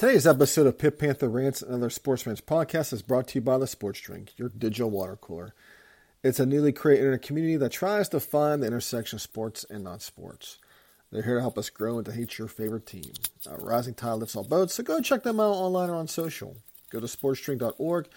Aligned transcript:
Today's 0.00 0.26
episode 0.26 0.66
of 0.66 0.78
Pitt 0.78 0.98
Panther 0.98 1.28
Rants 1.28 1.60
and 1.60 1.74
Other 1.74 1.90
Sports 1.90 2.24
Rants 2.24 2.40
podcast 2.40 2.94
is 2.94 3.02
brought 3.02 3.28
to 3.28 3.34
you 3.34 3.42
by 3.42 3.58
the 3.58 3.66
Sports 3.66 4.00
Drink, 4.00 4.32
your 4.38 4.48
digital 4.48 4.88
water 4.88 5.14
cooler. 5.14 5.52
It's 6.22 6.40
a 6.40 6.46
newly 6.46 6.72
created 6.72 7.00
internet 7.00 7.20
community 7.20 7.58
that 7.58 7.72
tries 7.72 8.08
to 8.08 8.18
find 8.18 8.62
the 8.62 8.66
intersection 8.66 9.18
of 9.18 9.20
sports 9.20 9.66
and 9.68 9.84
non 9.84 10.00
sports. 10.00 10.56
They're 11.12 11.24
here 11.24 11.34
to 11.34 11.42
help 11.42 11.58
us 11.58 11.68
grow 11.68 11.98
and 11.98 12.06
to 12.06 12.12
hate 12.12 12.38
your 12.38 12.48
favorite 12.48 12.86
team. 12.86 13.12
Rising 13.46 13.92
Tide 13.92 14.14
lifts 14.14 14.34
all 14.36 14.44
boats, 14.44 14.72
so 14.72 14.82
go 14.82 15.02
check 15.02 15.22
them 15.22 15.38
out 15.38 15.52
online 15.52 15.90
or 15.90 15.96
on 15.96 16.08
social. 16.08 16.56
Go 16.88 17.00
to 17.00 17.06
sportsdrink.org 17.06 18.08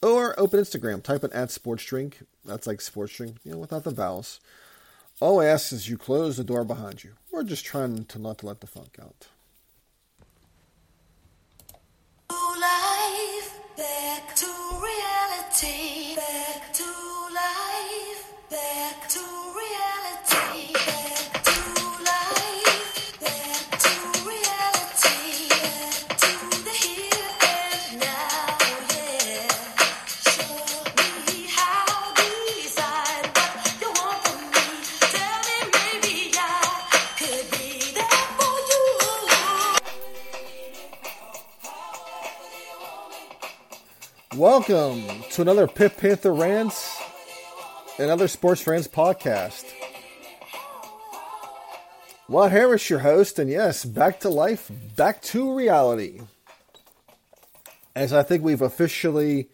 or 0.00 0.40
open 0.40 0.60
Instagram. 0.60 1.02
Type 1.02 1.22
in 1.22 1.34
at 1.34 1.50
sportsdrink. 1.50 2.14
That's 2.46 2.66
like 2.66 2.80
sports 2.80 3.14
drink, 3.14 3.36
you 3.44 3.52
know, 3.52 3.58
without 3.58 3.84
the 3.84 3.90
vowels. 3.90 4.40
All 5.20 5.38
I 5.42 5.44
ask 5.44 5.70
is 5.70 5.86
you 5.86 5.98
close 5.98 6.38
the 6.38 6.44
door 6.44 6.64
behind 6.64 7.04
you. 7.04 7.12
We're 7.30 7.44
just 7.44 7.66
trying 7.66 8.06
to 8.06 8.18
not 8.18 8.38
to 8.38 8.46
let 8.46 8.62
the 8.62 8.66
funk 8.66 8.96
out. 8.98 9.26
Life, 12.60 13.58
back 13.76 14.36
to 14.36 14.46
reality, 14.46 16.09
Welcome 44.40 45.04
to 45.32 45.42
another 45.42 45.68
Pitt 45.68 45.98
Panther 45.98 46.32
Rants 46.32 46.98
another 47.98 48.26
Sports 48.26 48.66
Rants 48.66 48.88
podcast. 48.88 49.70
Watt 52.26 52.50
Harris, 52.50 52.88
your 52.88 53.00
host, 53.00 53.38
and 53.38 53.50
yes, 53.50 53.84
back 53.84 54.18
to 54.20 54.30
life, 54.30 54.70
back 54.96 55.20
to 55.24 55.54
reality. 55.54 56.22
As 57.94 58.14
I 58.14 58.22
think 58.22 58.42
we've 58.42 58.62
officially, 58.62 59.50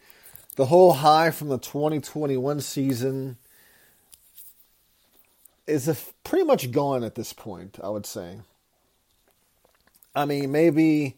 the 0.54 0.66
whole 0.66 0.92
high 0.92 1.32
from 1.32 1.48
the 1.48 1.58
2021 1.58 2.60
season 2.60 3.38
is 5.66 6.12
pretty 6.22 6.44
much 6.44 6.70
gone 6.70 7.02
at 7.02 7.16
this 7.16 7.32
point, 7.32 7.80
I 7.82 7.88
would 7.88 8.06
say. 8.06 8.38
I 10.14 10.26
mean, 10.26 10.52
maybe 10.52 11.16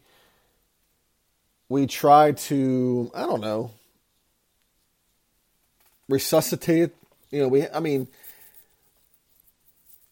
we 1.69 1.87
try 1.87 2.33
to 2.33 3.11
I 3.15 3.23
don't 3.23 3.41
know 3.41 3.71
resuscitate. 6.09 6.91
You 7.31 7.43
know, 7.43 7.49
we 7.49 7.69
I 7.69 7.81
mean 7.81 8.09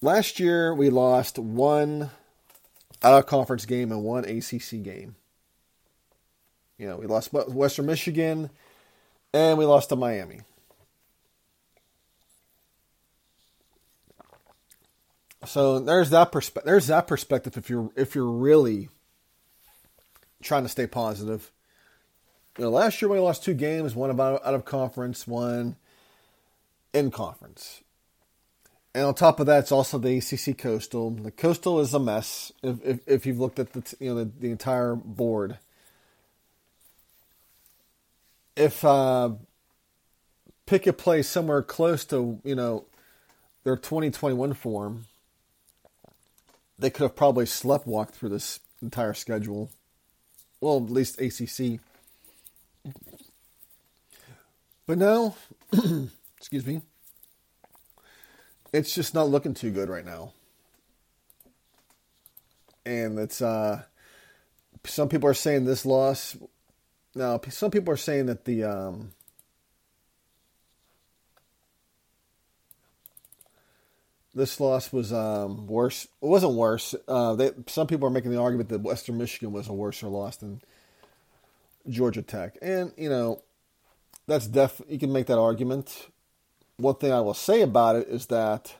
last 0.01 0.39
year 0.39 0.75
we 0.75 0.91
lost 0.91 1.39
one 1.39 2.11
out 3.03 3.19
of 3.19 3.27
conference 3.27 3.67
game 3.67 3.93
and 3.93 4.03
one 4.03 4.25
ACC 4.25 4.83
game. 4.83 5.17
You 6.79 6.89
know, 6.89 6.97
we 6.97 7.07
lost 7.07 7.33
Western 7.33 7.87
Michigan 7.87 8.51
and 9.33 9.59
we 9.59 9.65
lost 9.65 9.89
to 9.89 9.97
Miami. 9.97 10.41
So 15.47 15.79
there's 15.79 16.11
that 16.11 16.33
perspe- 16.33 16.65
there's 16.65 16.89
that 16.89 17.07
perspective 17.07 17.57
if 17.57 17.71
you're 17.71 17.91
if 17.97 18.15
you're 18.15 18.31
really 18.31 18.89
trying 20.43 20.63
to 20.63 20.69
stay 20.69 20.87
positive. 20.87 21.51
You 22.59 22.65
know, 22.65 22.71
last 22.71 23.01
year 23.03 23.11
we 23.11 23.19
lost 23.19 23.45
two 23.45 23.55
games, 23.55 23.95
one 23.95 24.11
about 24.11 24.45
out 24.45 24.55
of 24.55 24.65
conference, 24.65 25.27
one 25.27 25.77
in 26.93 27.11
conference. 27.11 27.83
And 28.95 29.05
on 29.05 29.15
top 29.15 29.41
of 29.41 29.47
that, 29.47 29.59
it's 29.59 29.73
also 29.73 29.99
the 29.99 30.17
ACC 30.17 30.57
Coastal. 30.57 31.11
The 31.11 31.31
Coastal 31.31 31.81
is 31.81 31.93
a 31.93 31.99
mess. 31.99 32.51
If 32.63 32.83
if, 32.83 33.01
if 33.07 33.27
you've 33.27 33.39
looked 33.39 33.59
at 33.59 33.75
the 33.75 33.95
you 34.01 34.15
know 34.15 34.25
the, 34.25 34.31
the 34.41 34.51
entire 34.51 34.95
board, 34.95 35.59
if 38.57 38.83
uh, 38.83 39.33
Pickett 40.65 40.97
plays 40.97 41.29
somewhere 41.29 41.61
close 41.61 42.07
to 42.07 42.41
you 42.43 42.55
know 42.55 42.87
their 43.65 43.77
2021 43.77 44.55
form, 44.55 45.05
they 46.79 46.89
could 46.89 47.03
have 47.03 47.17
probably 47.17 47.45
sleptwalked 47.45 48.13
through 48.13 48.31
this 48.31 48.61
entire 48.81 49.13
schedule 49.13 49.71
well, 50.61 50.77
at 50.77 50.91
least 50.91 51.21
ACC. 51.21 51.81
But 54.87 54.99
no, 54.99 55.35
excuse 56.39 56.65
me, 56.65 56.83
it's 58.73 58.95
just 58.95 59.15
not 59.15 59.29
looking 59.29 59.55
too 59.55 59.71
good 59.71 59.89
right 59.89 60.05
now. 60.05 60.33
And 62.85 63.19
it's, 63.19 63.43
uh, 63.43 63.83
some 64.85 65.09
people 65.09 65.29
are 65.29 65.35
saying 65.35 65.65
this 65.65 65.85
loss. 65.85 66.37
Now, 67.17 67.41
some 67.49 67.73
people 67.73 67.93
are 67.93 67.97
saying 67.97 68.27
that 68.27 68.45
the, 68.45 68.63
um, 68.63 69.13
this 74.37 74.61
loss 74.61 74.93
was 74.93 75.15
um, 75.15 75.67
worse. 75.67 76.05
It 76.05 76.27
wasn't 76.27 76.53
worse. 76.53 76.95
Uh, 77.09 77.35
they, 77.35 77.53
some 77.67 77.87
people 77.87 78.07
are 78.07 78.11
making 78.11 78.31
the 78.31 78.41
argument 78.41 78.69
that 78.69 78.83
Western 78.83 79.17
Michigan 79.17 79.51
was 79.51 79.67
a 79.67 79.73
worse 79.73 80.03
loss 80.03 80.37
than 80.37 80.61
Georgia 81.89 82.21
Tech, 82.21 82.59
and 82.61 82.93
you 82.99 83.09
know 83.09 83.43
that's 84.27 84.47
def. 84.47 84.83
You 84.89 84.99
can 84.99 85.11
make 85.11 85.27
that 85.27 85.39
argument. 85.39 86.09
One 86.77 86.97
thing 86.97 87.13
I 87.13 87.23
will 87.23 87.35
say 87.35 87.63
about 87.63 87.97
it 87.97 88.09
is 88.09 88.27
that 88.27 88.77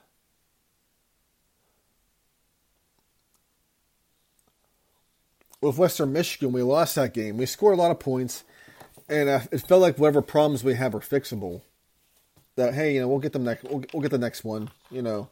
with 5.59 5.79
Western 5.79 6.13
Michigan, 6.13 6.51
we 6.51 6.61
lost 6.61 6.93
that 6.95 7.15
game. 7.15 7.37
We 7.37 7.47
scored 7.47 7.73
a 7.73 7.81
lot 7.81 7.89
of 7.89 7.99
points, 7.99 8.43
and 9.09 9.27
it 9.27 9.67
felt 9.67 9.81
like 9.81 9.97
whatever 9.97 10.21
problems 10.21 10.63
we 10.63 10.75
have 10.75 10.93
are 10.93 10.99
fixable. 10.99 11.61
That 12.57 12.75
hey, 12.75 12.93
you 12.93 13.01
know, 13.01 13.07
we'll 13.07 13.19
get 13.19 13.33
them 13.33 13.43
next. 13.43 13.63
We'll, 13.63 13.83
we'll 13.91 14.03
get 14.03 14.11
the 14.11 14.19
next 14.19 14.43
one. 14.43 14.69
You 14.91 15.01
know 15.01 15.29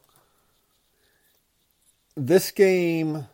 this 2.15 2.51
game, 2.51 3.27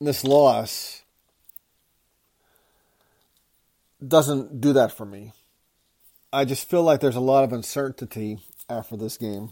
this 0.00 0.24
loss, 0.24 1.02
doesn't 4.06 4.60
do 4.60 4.72
that 4.72 4.92
for 4.92 5.04
me. 5.04 5.32
I 6.32 6.44
just 6.44 6.68
feel 6.68 6.82
like 6.82 7.00
there's 7.00 7.16
a 7.16 7.20
lot 7.20 7.44
of 7.44 7.52
uncertainty 7.52 8.38
after 8.68 8.96
this 8.96 9.16
game. 9.16 9.50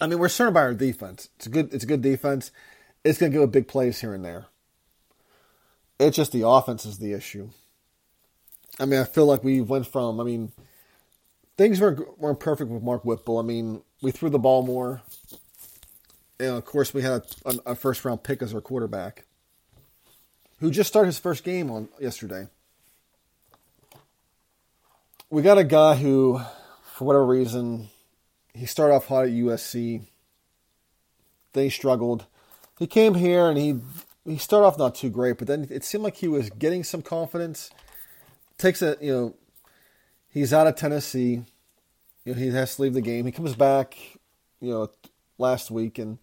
I 0.00 0.06
mean, 0.06 0.18
we're 0.18 0.28
certain 0.28 0.54
by 0.54 0.60
our 0.60 0.74
defense. 0.74 1.28
It's 1.36 1.46
a 1.46 1.50
good. 1.50 1.72
It's 1.72 1.84
a 1.84 1.86
good 1.86 2.02
defense. 2.02 2.50
It's 3.04 3.18
going 3.18 3.32
to 3.32 3.36
give 3.36 3.42
a 3.42 3.50
big 3.50 3.68
plays 3.68 4.00
here 4.00 4.12
and 4.12 4.24
there. 4.24 4.46
It's 5.98 6.16
just 6.16 6.32
the 6.32 6.46
offense 6.46 6.84
is 6.84 6.98
the 6.98 7.12
issue. 7.12 7.50
I 8.80 8.86
mean, 8.86 8.98
I 8.98 9.04
feel 9.04 9.26
like 9.26 9.44
we 9.44 9.60
went 9.60 9.86
from. 9.86 10.20
I 10.20 10.24
mean, 10.24 10.52
things 11.56 11.80
weren't 11.80 12.18
weren't 12.18 12.40
perfect 12.40 12.70
with 12.70 12.82
Mark 12.82 13.04
Whipple. 13.04 13.38
I 13.38 13.42
mean, 13.42 13.82
we 14.02 14.10
threw 14.10 14.30
the 14.30 14.38
ball 14.38 14.66
more 14.66 15.00
and 16.38 16.50
of 16.50 16.64
course, 16.64 16.92
we 16.92 17.02
had 17.02 17.24
a, 17.44 17.54
a, 17.66 17.74
first 17.74 18.04
round 18.04 18.22
pick 18.22 18.42
as 18.42 18.54
our 18.54 18.60
quarterback, 18.60 19.24
who 20.58 20.70
just 20.70 20.88
started 20.88 21.06
his 21.06 21.18
first 21.18 21.44
game 21.44 21.70
on 21.70 21.88
yesterday. 22.00 22.48
We 25.30 25.42
got 25.42 25.58
a 25.58 25.64
guy 25.64 25.96
who, 25.96 26.40
for 26.94 27.04
whatever 27.04 27.26
reason, 27.26 27.88
he 28.52 28.66
started 28.66 28.94
off 28.94 29.06
hot 29.06 29.24
at 29.24 29.30
USC. 29.30 30.02
They 31.52 31.68
struggled. 31.68 32.26
He 32.78 32.86
came 32.86 33.14
here 33.14 33.48
and 33.48 33.58
he 33.58 33.80
he 34.24 34.38
started 34.38 34.66
off 34.66 34.78
not 34.78 34.94
too 34.94 35.10
great, 35.10 35.38
but 35.38 35.46
then 35.46 35.68
it 35.70 35.84
seemed 35.84 36.02
like 36.02 36.16
he 36.16 36.28
was 36.28 36.50
getting 36.50 36.82
some 36.82 37.02
confidence. 37.02 37.70
Takes 38.58 38.82
a 38.82 38.96
you 39.00 39.12
know, 39.12 39.34
he's 40.28 40.52
out 40.52 40.66
of 40.66 40.76
Tennessee. 40.76 41.44
You 42.24 42.34
know, 42.34 42.40
he 42.40 42.48
has 42.50 42.76
to 42.76 42.82
leave 42.82 42.94
the 42.94 43.00
game. 43.00 43.26
He 43.26 43.32
comes 43.32 43.54
back, 43.54 43.96
you 44.60 44.70
know, 44.70 44.90
last 45.38 45.70
week, 45.70 45.98
and 45.98 46.18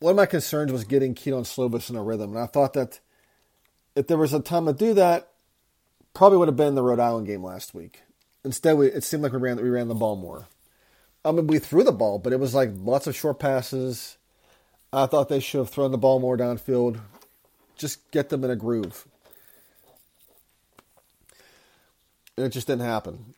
one 0.00 0.12
of 0.12 0.16
my 0.16 0.26
concerns 0.26 0.72
was 0.72 0.84
getting 0.84 1.14
Kedon 1.14 1.44
Slovis 1.44 1.90
in 1.90 1.96
a 1.96 2.02
rhythm, 2.02 2.30
and 2.30 2.38
I 2.38 2.46
thought 2.46 2.74
that 2.74 3.00
if 3.94 4.06
there 4.06 4.18
was 4.18 4.34
a 4.34 4.40
time 4.40 4.66
to 4.66 4.72
do 4.72 4.94
that, 4.94 5.30
probably 6.12 6.38
would 6.38 6.48
have 6.48 6.56
been 6.56 6.74
the 6.74 6.82
Rhode 6.82 7.00
Island 7.00 7.26
game 7.26 7.42
last 7.42 7.74
week. 7.74 8.02
Instead, 8.44 8.76
we, 8.76 8.88
it 8.88 9.04
seemed 9.04 9.22
like 9.22 9.32
we 9.32 9.38
ran 9.38 9.56
we 9.56 9.68
ran 9.70 9.88
the 9.88 9.94
ball 9.94 10.16
more. 10.16 10.46
I 11.24 11.32
mean, 11.32 11.46
we 11.46 11.58
threw 11.58 11.82
the 11.82 11.92
ball, 11.92 12.18
but 12.18 12.32
it 12.32 12.40
was 12.40 12.54
like 12.54 12.70
lots 12.76 13.06
of 13.06 13.16
short 13.16 13.38
passes. 13.38 14.18
I 14.92 15.06
thought 15.06 15.28
they 15.28 15.40
should 15.40 15.58
have 15.58 15.70
thrown 15.70 15.90
the 15.90 15.98
ball 15.98 16.20
more 16.20 16.36
downfield. 16.36 17.00
Just 17.76 18.10
get 18.10 18.28
them 18.28 18.44
in 18.44 18.50
a 18.50 18.56
groove. 18.56 19.08
And 22.36 22.46
it 22.46 22.50
just 22.50 22.66
didn't 22.66 22.82
happen. 22.82 23.34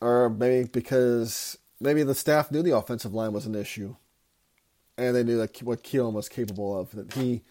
Or 0.00 0.30
maybe 0.30 0.68
because 0.68 1.58
maybe 1.80 2.02
the 2.02 2.14
staff 2.14 2.50
knew 2.50 2.62
the 2.62 2.76
offensive 2.76 3.14
line 3.14 3.32
was 3.32 3.46
an 3.46 3.54
issue. 3.54 3.96
And 4.96 5.14
they 5.14 5.22
knew 5.24 5.38
that 5.38 5.62
what 5.62 5.82
Kedon 5.82 6.14
was 6.14 6.28
capable 6.28 6.78
of. 6.78 6.90
That 6.92 7.14
he, 7.14 7.42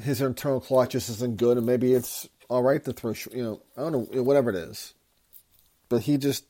his 0.00 0.20
internal 0.20 0.60
clock 0.60 0.90
just 0.90 1.08
isn't 1.08 1.38
good, 1.38 1.56
and 1.56 1.66
maybe 1.66 1.92
it's 1.92 2.28
all 2.48 2.62
right 2.62 2.84
to 2.84 2.92
throw, 2.92 3.14
you 3.32 3.42
know, 3.42 3.62
I 3.76 3.80
don't 3.82 4.14
know, 4.14 4.22
whatever 4.22 4.50
it 4.50 4.56
is. 4.56 4.94
But 5.88 6.02
he 6.02 6.18
just, 6.18 6.44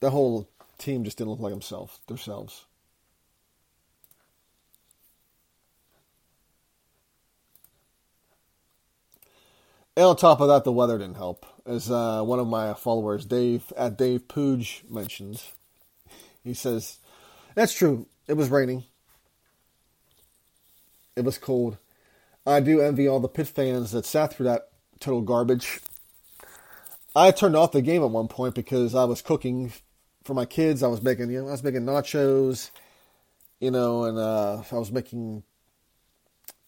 the 0.00 0.10
whole 0.10 0.48
team 0.78 1.04
just 1.04 1.18
didn't 1.18 1.30
look 1.30 1.40
like 1.40 1.52
himself, 1.52 2.00
themselves. 2.06 2.66
And 9.96 10.04
on 10.04 10.16
top 10.16 10.40
of 10.40 10.48
that, 10.48 10.64
the 10.64 10.72
weather 10.72 10.98
didn't 10.98 11.16
help. 11.16 11.46
As 11.64 11.90
uh, 11.90 12.22
one 12.22 12.38
of 12.38 12.46
my 12.46 12.74
followers, 12.74 13.24
Dave 13.24 13.72
at 13.76 13.96
Dave 13.96 14.28
Pooge 14.28 14.88
mentions, 14.90 15.52
he 16.44 16.52
says, 16.52 16.98
"That's 17.54 17.72
true. 17.72 18.06
It 18.28 18.34
was 18.34 18.50
raining. 18.50 18.84
It 21.16 21.24
was 21.24 21.38
cold. 21.38 21.78
I 22.46 22.60
do 22.60 22.80
envy 22.80 23.08
all 23.08 23.20
the 23.20 23.28
pit 23.28 23.48
fans 23.48 23.92
that 23.92 24.04
sat 24.04 24.34
through 24.34 24.44
that 24.46 24.68
total 25.00 25.22
garbage. 25.22 25.80
I 27.16 27.30
turned 27.30 27.56
off 27.56 27.72
the 27.72 27.82
game 27.82 28.02
at 28.02 28.10
one 28.10 28.28
point 28.28 28.54
because 28.54 28.94
I 28.94 29.04
was 29.04 29.22
cooking 29.22 29.72
for 30.24 30.34
my 30.34 30.44
kids. 30.44 30.82
I 30.82 30.88
was 30.88 31.02
making, 31.02 31.30
you 31.30 31.40
know, 31.40 31.48
I 31.48 31.52
was 31.52 31.64
making 31.64 31.82
nachos, 31.82 32.70
you 33.58 33.70
know, 33.70 34.04
and 34.04 34.18
uh, 34.18 34.62
I 34.70 34.74
was 34.74 34.92
making 34.92 35.42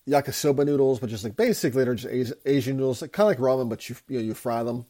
yakisoba 0.08 0.64
noodles, 0.64 0.98
but 0.98 1.10
just 1.10 1.24
like 1.24 1.36
basically 1.36 1.84
they're 1.84 1.94
just 1.94 2.34
Asian 2.44 2.76
noodles, 2.76 3.02
like, 3.02 3.12
kind 3.12 3.30
of 3.32 3.38
like 3.38 3.44
ramen, 3.44 3.68
but 3.68 3.88
you 3.88 3.96
you 4.08 4.18
know 4.18 4.24
you 4.24 4.34
fry 4.34 4.62
them. 4.62 4.86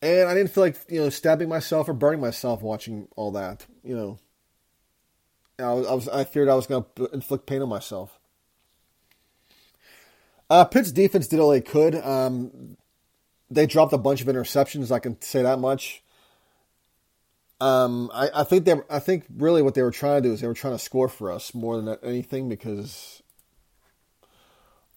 And 0.00 0.28
I 0.28 0.34
didn't 0.34 0.50
feel 0.50 0.64
like 0.64 0.78
you 0.88 1.00
know 1.00 1.08
stabbing 1.08 1.48
myself 1.48 1.88
or 1.88 1.94
burning 1.94 2.20
myself 2.20 2.62
watching 2.62 3.08
all 3.16 3.30
that. 3.32 3.66
You 3.82 3.96
know, 3.96 4.18
I 5.58 5.72
was 5.72 5.86
I, 5.86 5.94
was, 5.94 6.08
I 6.08 6.24
feared 6.24 6.48
I 6.48 6.54
was 6.54 6.66
going 6.66 6.84
to 6.96 7.06
inflict 7.12 7.46
pain 7.46 7.62
on 7.62 7.68
myself. 7.68 8.18
Uh, 10.50 10.64
Pitt's 10.64 10.92
defense 10.92 11.28
did 11.28 11.40
all 11.40 11.50
they 11.50 11.62
could. 11.62 11.94
Um, 11.94 12.76
they 13.50 13.64
dropped 13.66 13.92
a 13.92 13.98
bunch 13.98 14.20
of 14.20 14.26
interceptions. 14.26 14.90
I 14.90 14.98
can 14.98 15.20
say 15.22 15.42
that 15.42 15.58
much. 15.58 16.01
Um, 17.62 18.10
I, 18.12 18.28
I, 18.34 18.42
think 18.42 18.64
they, 18.64 18.74
I 18.90 18.98
think 18.98 19.24
really 19.36 19.62
what 19.62 19.74
they 19.74 19.82
were 19.82 19.92
trying 19.92 20.20
to 20.20 20.28
do 20.28 20.32
is 20.34 20.40
they 20.40 20.48
were 20.48 20.52
trying 20.52 20.74
to 20.74 20.80
score 20.80 21.08
for 21.08 21.30
us 21.30 21.54
more 21.54 21.80
than 21.80 21.96
anything 22.02 22.48
because 22.48 23.22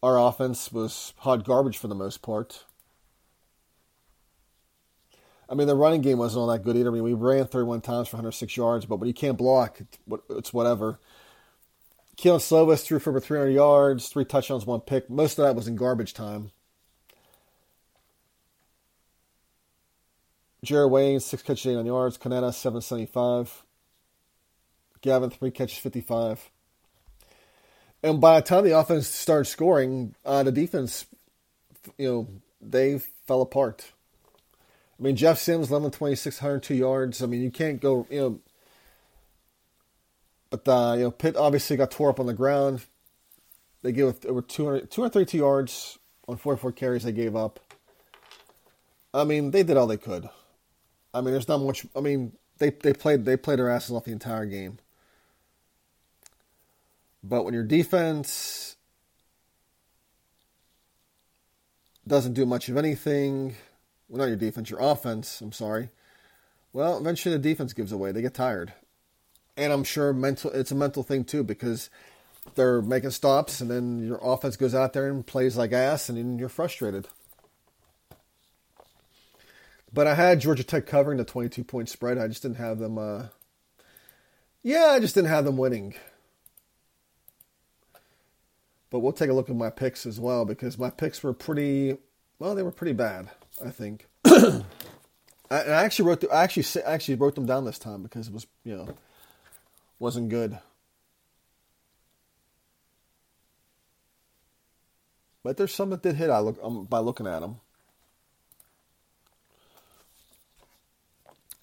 our 0.02 0.18
offense 0.18 0.72
was 0.72 1.14
hot 1.18 1.46
garbage 1.46 1.78
for 1.78 1.88
the 1.88 1.94
most 1.94 2.24
part. 2.24 2.66
I 5.48 5.54
mean, 5.54 5.68
the 5.68 5.76
running 5.76 6.02
game 6.02 6.18
wasn't 6.18 6.42
all 6.42 6.48
that 6.48 6.64
good 6.64 6.76
either. 6.76 6.90
I 6.90 6.94
mean, 6.94 7.04
we 7.04 7.14
ran 7.14 7.46
31 7.46 7.82
times 7.82 8.08
for 8.08 8.18
106 8.18 8.58
yards, 8.58 8.88
but 8.88 8.96
when 8.96 9.06
you 9.08 9.14
can't 9.14 9.38
block, 9.38 9.80
it's 10.32 10.52
whatever. 10.52 11.00
Kedon 12.18 12.40
Slovis 12.40 12.84
threw 12.84 12.98
for 12.98 13.12
over 13.12 13.20
300 13.20 13.52
yards, 13.52 14.08
three 14.10 14.26
touchdowns, 14.26 14.66
one 14.66 14.82
pick. 14.82 15.08
Most 15.08 15.38
of 15.38 15.46
that 15.46 15.56
was 15.56 15.68
in 15.68 15.76
garbage 15.76 16.16
time. 16.16 16.50
Jared 20.66 20.92
Wayne, 20.92 21.20
six 21.20 21.44
catches, 21.44 21.68
89 21.68 21.86
yards. 21.86 22.18
Konata, 22.18 22.54
775. 22.54 23.64
Gavin, 25.02 25.30
three 25.30 25.52
catches, 25.52 25.78
55. 25.78 26.50
And 28.04 28.20
by 28.20 28.40
the 28.40 28.46
time 28.46 28.64
the 28.64 28.78
offense 28.78 29.08
started 29.08 29.46
scoring, 29.46 30.16
uh, 30.26 30.44
the 30.44 30.52
defense, 30.52 31.06
you 31.98 32.08
know, 32.08 32.28
they 32.62 33.00
fell 33.00 33.42
apart. 33.42 33.92
I 35.00 35.04
mean, 35.04 35.16
Jeff 35.16 35.38
Sims, 35.38 35.70
11 35.70 35.92
26, 35.92 36.42
102 36.42 36.76
yards. 36.76 37.22
I 37.22 37.26
mean, 37.26 37.42
you 37.42 37.52
can't 37.52 37.82
go, 37.82 38.08
you 38.10 38.20
know. 38.20 38.40
But, 40.50 40.68
uh, 40.68 40.94
you 40.98 41.04
know, 41.04 41.12
Pitt 41.12 41.36
obviously 41.36 41.78
got 41.78 41.92
tore 41.92 42.10
up 42.10 42.20
on 42.20 42.28
the 42.28 42.34
ground. 42.34 42.86
They 43.82 43.92
gave 43.92 44.26
over 44.26 44.42
200, 44.42 44.90
232 44.90 45.38
yards 45.38 46.00
on 46.28 46.38
44 46.38 46.72
carries 46.72 47.04
they 47.04 47.12
gave 47.12 47.36
up. 47.36 47.60
I 49.14 49.24
mean, 49.24 49.52
they 49.52 49.64
did 49.64 49.78
all 49.78 49.88
they 49.88 49.98
could. 49.98 50.30
I 51.16 51.22
mean, 51.22 51.32
there's 51.32 51.48
not 51.48 51.62
much. 51.62 51.86
I 51.96 52.02
mean, 52.02 52.34
they 52.58 52.72
they 52.72 52.94
played 52.94 53.24
they 53.26 53.38
played 53.38 53.60
their 53.60 53.70
asses 53.70 53.92
off 53.92 54.04
the 54.04 54.12
entire 54.12 54.46
game. 54.46 54.80
But 57.24 57.46
when 57.46 57.54
your 57.54 57.64
defense 57.64 58.76
doesn't 62.06 62.34
do 62.34 62.46
much 62.46 62.70
of 62.70 62.78
anything, 62.78 63.56
well, 64.10 64.20
not 64.20 64.26
your 64.28 64.36
defense, 64.36 64.70
your 64.70 64.82
offense. 64.82 65.42
I'm 65.42 65.54
sorry. 65.54 65.90
Well, 66.74 66.98
eventually 66.98 67.36
the 67.36 67.42
defense 67.42 67.72
gives 67.72 67.94
away. 67.94 68.12
They 68.12 68.22
get 68.22 68.34
tired, 68.34 68.74
and 69.56 69.72
I'm 69.72 69.86
sure 69.86 70.12
mental. 70.12 70.52
It's 70.52 70.72
a 70.72 70.76
mental 70.76 71.02
thing 71.02 71.24
too 71.24 71.44
because 71.44 71.90
they're 72.56 72.82
making 72.82 73.12
stops, 73.12 73.62
and 73.62 73.72
then 73.72 74.06
your 74.06 74.20
offense 74.22 74.58
goes 74.58 74.76
out 74.76 74.92
there 74.92 75.10
and 75.10 75.26
plays 75.26 75.56
like 75.56 75.72
ass, 75.72 76.10
and 76.10 76.18
then 76.18 76.38
you're 76.38 76.50
frustrated. 76.50 77.08
But 79.96 80.08
I 80.08 80.14
had 80.14 80.42
Georgia 80.42 80.66
Tech 80.66 80.86
covering 80.86 81.20
the 81.20 81.24
22 81.24 81.64
point 81.64 81.88
spread. 81.88 82.18
I 82.18 82.28
just 82.28 82.42
didn't 82.42 82.58
have 82.58 82.80
them. 82.80 82.98
Uh, 82.98 83.28
yeah, 84.62 84.88
I 84.88 85.00
just 85.00 85.16
didn't 85.16 85.30
have 85.30 85.46
them 85.46 85.56
winning. 85.56 85.96
But 88.90 89.00
we'll 89.00 89.14
take 89.14 89.30
a 89.30 89.34
look 89.34 89.50
at 89.50 89.56
my 89.56 89.70
picks 89.70 90.06
as 90.06 90.20
well 90.20 90.44
because 90.44 90.78
my 90.78 90.90
picks 90.90 91.24
were 91.24 91.32
pretty. 91.32 91.98
Well, 92.40 92.56
they 92.56 92.62
were 92.62 92.74
pretty 92.74 92.92
bad. 92.92 93.30
I 93.66 93.70
think. 93.70 94.08
I, 94.26 94.64
I 95.50 95.84
actually 95.86 96.10
wrote. 96.10 96.26
I 96.30 96.44
actually 96.44 96.84
actually 96.84 97.16
wrote 97.16 97.36
them 97.36 97.46
down 97.46 97.64
this 97.64 97.80
time 97.80 98.04
because 98.04 98.28
it 98.28 98.34
was 98.34 98.48
you 98.66 98.76
know 98.76 98.90
wasn't 99.98 100.28
good. 100.28 100.60
But 105.42 105.56
there's 105.56 105.74
some 105.74 105.90
that 105.92 106.02
did 106.02 106.16
hit. 106.18 106.30
I 106.30 106.40
look 106.40 106.60
um, 106.62 106.84
by 106.84 107.00
looking 107.00 107.28
at 107.28 107.40
them. 107.40 107.62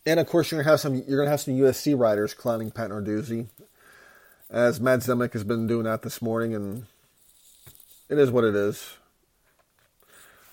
And 0.04 0.18
of 0.18 0.26
course, 0.26 0.50
you're 0.50 0.60
gonna 0.60 0.70
have 0.70 0.80
some. 0.80 0.96
You're 1.06 1.18
gonna 1.18 1.30
have 1.30 1.40
some 1.40 1.54
USC 1.54 1.98
riders 1.98 2.34
clowning 2.34 2.70
Pat 2.70 2.90
Narduzzi, 2.90 3.46
as 4.50 4.80
Matt 4.80 5.00
Zemek 5.00 5.32
has 5.32 5.44
been 5.44 5.66
doing 5.66 5.84
that 5.84 6.02
this 6.02 6.20
morning, 6.20 6.54
and 6.54 6.86
it 8.08 8.18
is 8.18 8.30
what 8.30 8.44
it 8.44 8.56
is. 8.56 8.96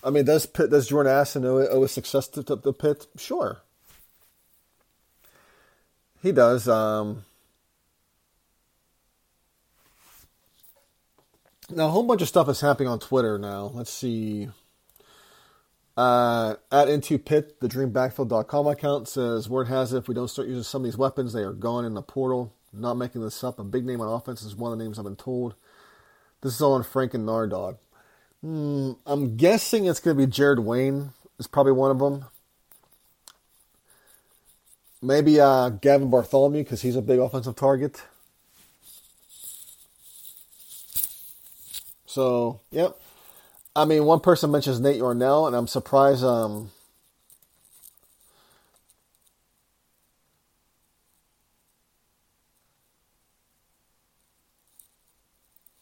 I 0.02 0.10
mean, 0.10 0.24
does 0.24 0.46
Pitt, 0.46 0.70
does 0.70 0.88
Jordan 0.88 1.12
Addison 1.12 1.44
owe, 1.44 1.66
owe 1.66 1.84
a 1.84 1.88
success 1.88 2.28
to, 2.28 2.42
to 2.44 2.56
the 2.56 2.72
Pitt? 2.72 3.06
Sure, 3.16 3.60
he 6.22 6.30
does. 6.30 6.68
Um, 6.68 7.24
now, 11.70 11.86
a 11.86 11.90
whole 11.90 12.04
bunch 12.04 12.22
of 12.22 12.28
stuff 12.28 12.48
is 12.48 12.60
happening 12.60 12.88
on 12.88 13.00
Twitter 13.00 13.36
now. 13.36 13.72
Let's 13.74 13.92
see. 13.92 14.48
Uh, 15.96 16.54
at 16.72 16.88
Into 16.88 17.18
Pit, 17.18 17.60
the 17.60 17.68
dreambackfield.com 17.68 18.66
account 18.66 19.08
says, 19.08 19.48
Word 19.48 19.68
has 19.68 19.92
it, 19.92 19.98
if 19.98 20.08
we 20.08 20.14
don't 20.14 20.28
start 20.28 20.48
using 20.48 20.62
some 20.62 20.82
of 20.82 20.84
these 20.84 20.96
weapons, 20.96 21.32
they 21.32 21.42
are 21.42 21.52
gone 21.52 21.84
in 21.84 21.94
the 21.94 22.02
portal. 22.02 22.54
Not 22.72 22.94
making 22.94 23.22
this 23.22 23.42
up. 23.42 23.58
A 23.58 23.64
big 23.64 23.84
name 23.84 24.00
on 24.00 24.08
offense 24.08 24.42
is 24.42 24.54
one 24.54 24.72
of 24.72 24.78
the 24.78 24.84
names 24.84 24.98
I've 24.98 25.04
been 25.04 25.16
told. 25.16 25.54
This 26.40 26.54
is 26.54 26.62
all 26.62 26.74
on 26.74 26.84
Frank 26.84 27.14
and 27.14 27.26
Nardog. 27.26 27.76
Hmm, 28.42 28.92
I'm 29.06 29.36
guessing 29.36 29.84
it's 29.86 30.00
going 30.00 30.16
to 30.16 30.26
be 30.26 30.30
Jared 30.30 30.60
Wayne. 30.60 31.10
Is 31.38 31.46
probably 31.46 31.72
one 31.72 31.90
of 31.90 31.98
them. 31.98 32.26
Maybe 35.02 35.40
uh, 35.40 35.70
Gavin 35.70 36.10
Bartholomew 36.10 36.62
because 36.62 36.82
he's 36.82 36.96
a 36.96 37.02
big 37.02 37.18
offensive 37.18 37.56
target. 37.56 38.02
So, 42.06 42.60
yep. 42.70 42.98
I 43.80 43.86
mean, 43.86 44.04
one 44.04 44.20
person 44.20 44.50
mentions 44.50 44.78
Nate 44.78 44.98
Yarnell, 44.98 45.46
and 45.46 45.56
I'm 45.56 45.66
surprised. 45.66 46.22
Um, 46.22 46.70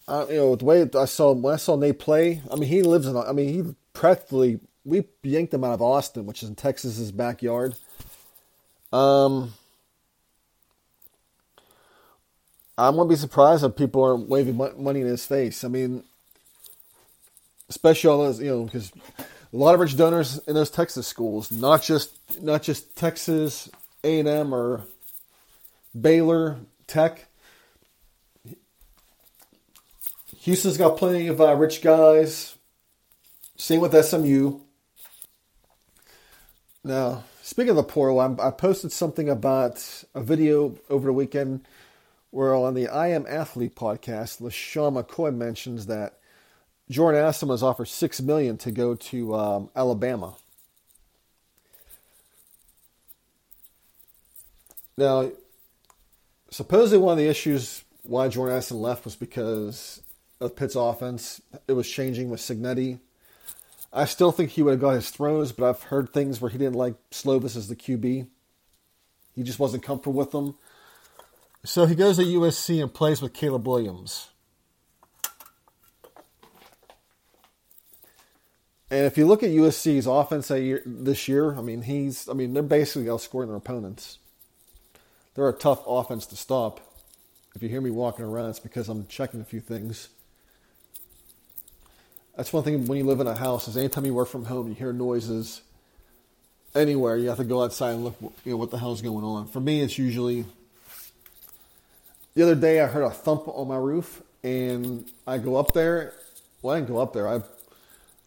uh, 0.06 0.26
you 0.30 0.36
know, 0.36 0.54
the 0.54 0.64
way 0.64 0.88
I 0.94 1.06
saw 1.06 1.32
when 1.32 1.54
I 1.54 1.56
saw 1.56 1.74
Nate 1.74 1.98
play, 1.98 2.40
I 2.48 2.54
mean, 2.54 2.68
he 2.68 2.82
lives 2.82 3.08
in. 3.08 3.16
I 3.16 3.32
mean, 3.32 3.48
he 3.48 3.74
practically 3.94 4.60
we 4.84 5.04
yanked 5.24 5.52
him 5.52 5.64
out 5.64 5.74
of 5.74 5.82
Austin, 5.82 6.24
which 6.24 6.44
is 6.44 6.50
in 6.50 6.54
Texas's 6.54 7.10
backyard. 7.10 7.74
Um, 8.92 9.54
I 12.78 12.90
wouldn't 12.90 13.10
be 13.10 13.16
surprised 13.16 13.64
if 13.64 13.74
people 13.74 14.04
aren't 14.04 14.28
waving 14.28 14.56
money 14.56 15.00
in 15.00 15.08
his 15.08 15.26
face. 15.26 15.64
I 15.64 15.68
mean, 15.68 16.04
especially 17.68 18.10
all 18.10 18.18
those, 18.18 18.40
you 18.40 18.50
know, 18.50 18.64
because 18.64 18.92
a 19.18 19.56
lot 19.56 19.74
of 19.74 19.80
rich 19.80 19.96
donors 19.96 20.38
in 20.46 20.54
those 20.54 20.70
Texas 20.70 21.06
schools, 21.06 21.50
not 21.50 21.82
just 21.82 22.42
not 22.42 22.62
just 22.62 22.96
Texas 22.96 23.70
A 24.04 24.20
and 24.20 24.28
M 24.28 24.54
or 24.54 24.84
Baylor 25.98 26.58
Tech. 26.86 27.26
Houston's 30.40 30.76
got 30.76 30.96
plenty 30.96 31.26
of 31.26 31.40
uh, 31.40 31.54
rich 31.54 31.82
guys. 31.82 32.56
Same 33.56 33.80
with 33.80 34.04
SMU. 34.04 34.60
Now, 36.84 37.24
speaking 37.42 37.70
of 37.70 37.76
the 37.76 37.82
portal, 37.82 38.20
I'm, 38.20 38.40
i 38.40 38.50
posted 38.50 38.92
something 38.92 39.28
about 39.28 40.04
a 40.14 40.22
video 40.22 40.76
over 40.88 41.06
the 41.06 41.12
weekend 41.12 41.66
where 42.30 42.54
on 42.54 42.74
the 42.74 42.88
I 42.88 43.08
Am 43.08 43.26
Athlete 43.28 43.74
podcast, 43.74 44.40
LeSean 44.40 45.02
McCoy 45.02 45.34
mentions 45.34 45.86
that 45.86 46.17
Jordan 46.90 47.22
Addison 47.22 47.48
was 47.48 47.62
offered 47.62 47.86
six 47.86 48.20
million 48.20 48.56
to 48.58 48.70
go 48.70 48.94
to 48.94 49.34
um, 49.34 49.70
Alabama. 49.76 50.34
Now, 54.96 55.30
supposedly 56.50 56.98
one 56.98 57.12
of 57.12 57.18
the 57.18 57.28
issues 57.28 57.84
why 58.02 58.28
Jordan 58.28 58.56
Addison 58.56 58.80
left 58.80 59.04
was 59.04 59.16
because 59.16 60.02
of 60.40 60.56
Pitt's 60.56 60.74
offense. 60.74 61.40
It 61.66 61.74
was 61.74 61.88
changing 61.88 62.30
with 62.30 62.40
Cignetti. 62.40 62.98
I 63.92 64.04
still 64.04 64.32
think 64.32 64.50
he 64.50 64.62
would 64.62 64.72
have 64.72 64.80
got 64.80 64.94
his 64.94 65.10
throws, 65.10 65.52
but 65.52 65.68
I've 65.68 65.82
heard 65.84 66.12
things 66.12 66.40
where 66.40 66.50
he 66.50 66.58
didn't 66.58 66.74
like 66.74 66.94
Slovis 67.10 67.56
as 67.56 67.68
the 67.68 67.76
QB. 67.76 68.26
He 69.34 69.42
just 69.42 69.58
wasn't 69.58 69.82
comfortable 69.82 70.18
with 70.18 70.32
them. 70.32 70.56
So 71.64 71.86
he 71.86 71.94
goes 71.94 72.16
to 72.16 72.24
USC 72.24 72.82
and 72.82 72.92
plays 72.92 73.22
with 73.22 73.32
Caleb 73.34 73.66
Williams. 73.66 74.28
And 78.90 79.04
if 79.04 79.18
you 79.18 79.26
look 79.26 79.42
at 79.42 79.50
USC's 79.50 80.06
offense 80.06 80.48
this 80.48 81.28
year, 81.28 81.54
I 81.54 81.60
mean, 81.60 81.82
he's, 81.82 82.28
I 82.28 82.32
mean, 82.32 82.54
they're 82.54 82.62
basically 82.62 83.08
outscoring 83.08 83.48
their 83.48 83.56
opponents. 83.56 84.18
They're 85.34 85.48
a 85.48 85.52
tough 85.52 85.82
offense 85.86 86.24
to 86.26 86.36
stop. 86.36 86.80
If 87.54 87.62
you 87.62 87.68
hear 87.68 87.80
me 87.80 87.90
walking 87.90 88.24
around, 88.24 88.50
it's 88.50 88.60
because 88.60 88.88
I'm 88.88 89.06
checking 89.06 89.40
a 89.40 89.44
few 89.44 89.60
things. 89.60 90.08
That's 92.36 92.52
one 92.52 92.62
thing 92.62 92.86
when 92.86 92.98
you 92.98 93.04
live 93.04 93.20
in 93.20 93.26
a 93.26 93.36
house 93.36 93.68
is 93.68 93.76
anytime 93.76 94.06
you 94.06 94.14
work 94.14 94.28
from 94.28 94.44
home, 94.44 94.68
you 94.68 94.74
hear 94.74 94.92
noises 94.92 95.60
anywhere, 96.74 97.16
you 97.16 97.28
have 97.28 97.38
to 97.38 97.44
go 97.44 97.62
outside 97.62 97.94
and 97.94 98.04
look, 98.04 98.16
you 98.44 98.52
know, 98.52 98.56
what 98.56 98.70
the 98.70 98.78
hell's 98.78 99.02
going 99.02 99.24
on. 99.24 99.48
For 99.48 99.60
me, 99.60 99.80
it's 99.80 99.98
usually 99.98 100.44
the 102.34 102.42
other 102.44 102.54
day 102.54 102.80
I 102.80 102.86
heard 102.86 103.02
a 103.02 103.10
thump 103.10 103.48
on 103.48 103.66
my 103.66 103.76
roof, 103.76 104.22
and 104.44 105.10
I 105.26 105.38
go 105.38 105.56
up 105.56 105.72
there. 105.72 106.14
Well, 106.62 106.76
I 106.76 106.78
didn't 106.78 106.90
go 106.90 106.98
up 106.98 107.12
there. 107.12 107.28
I 107.28 107.42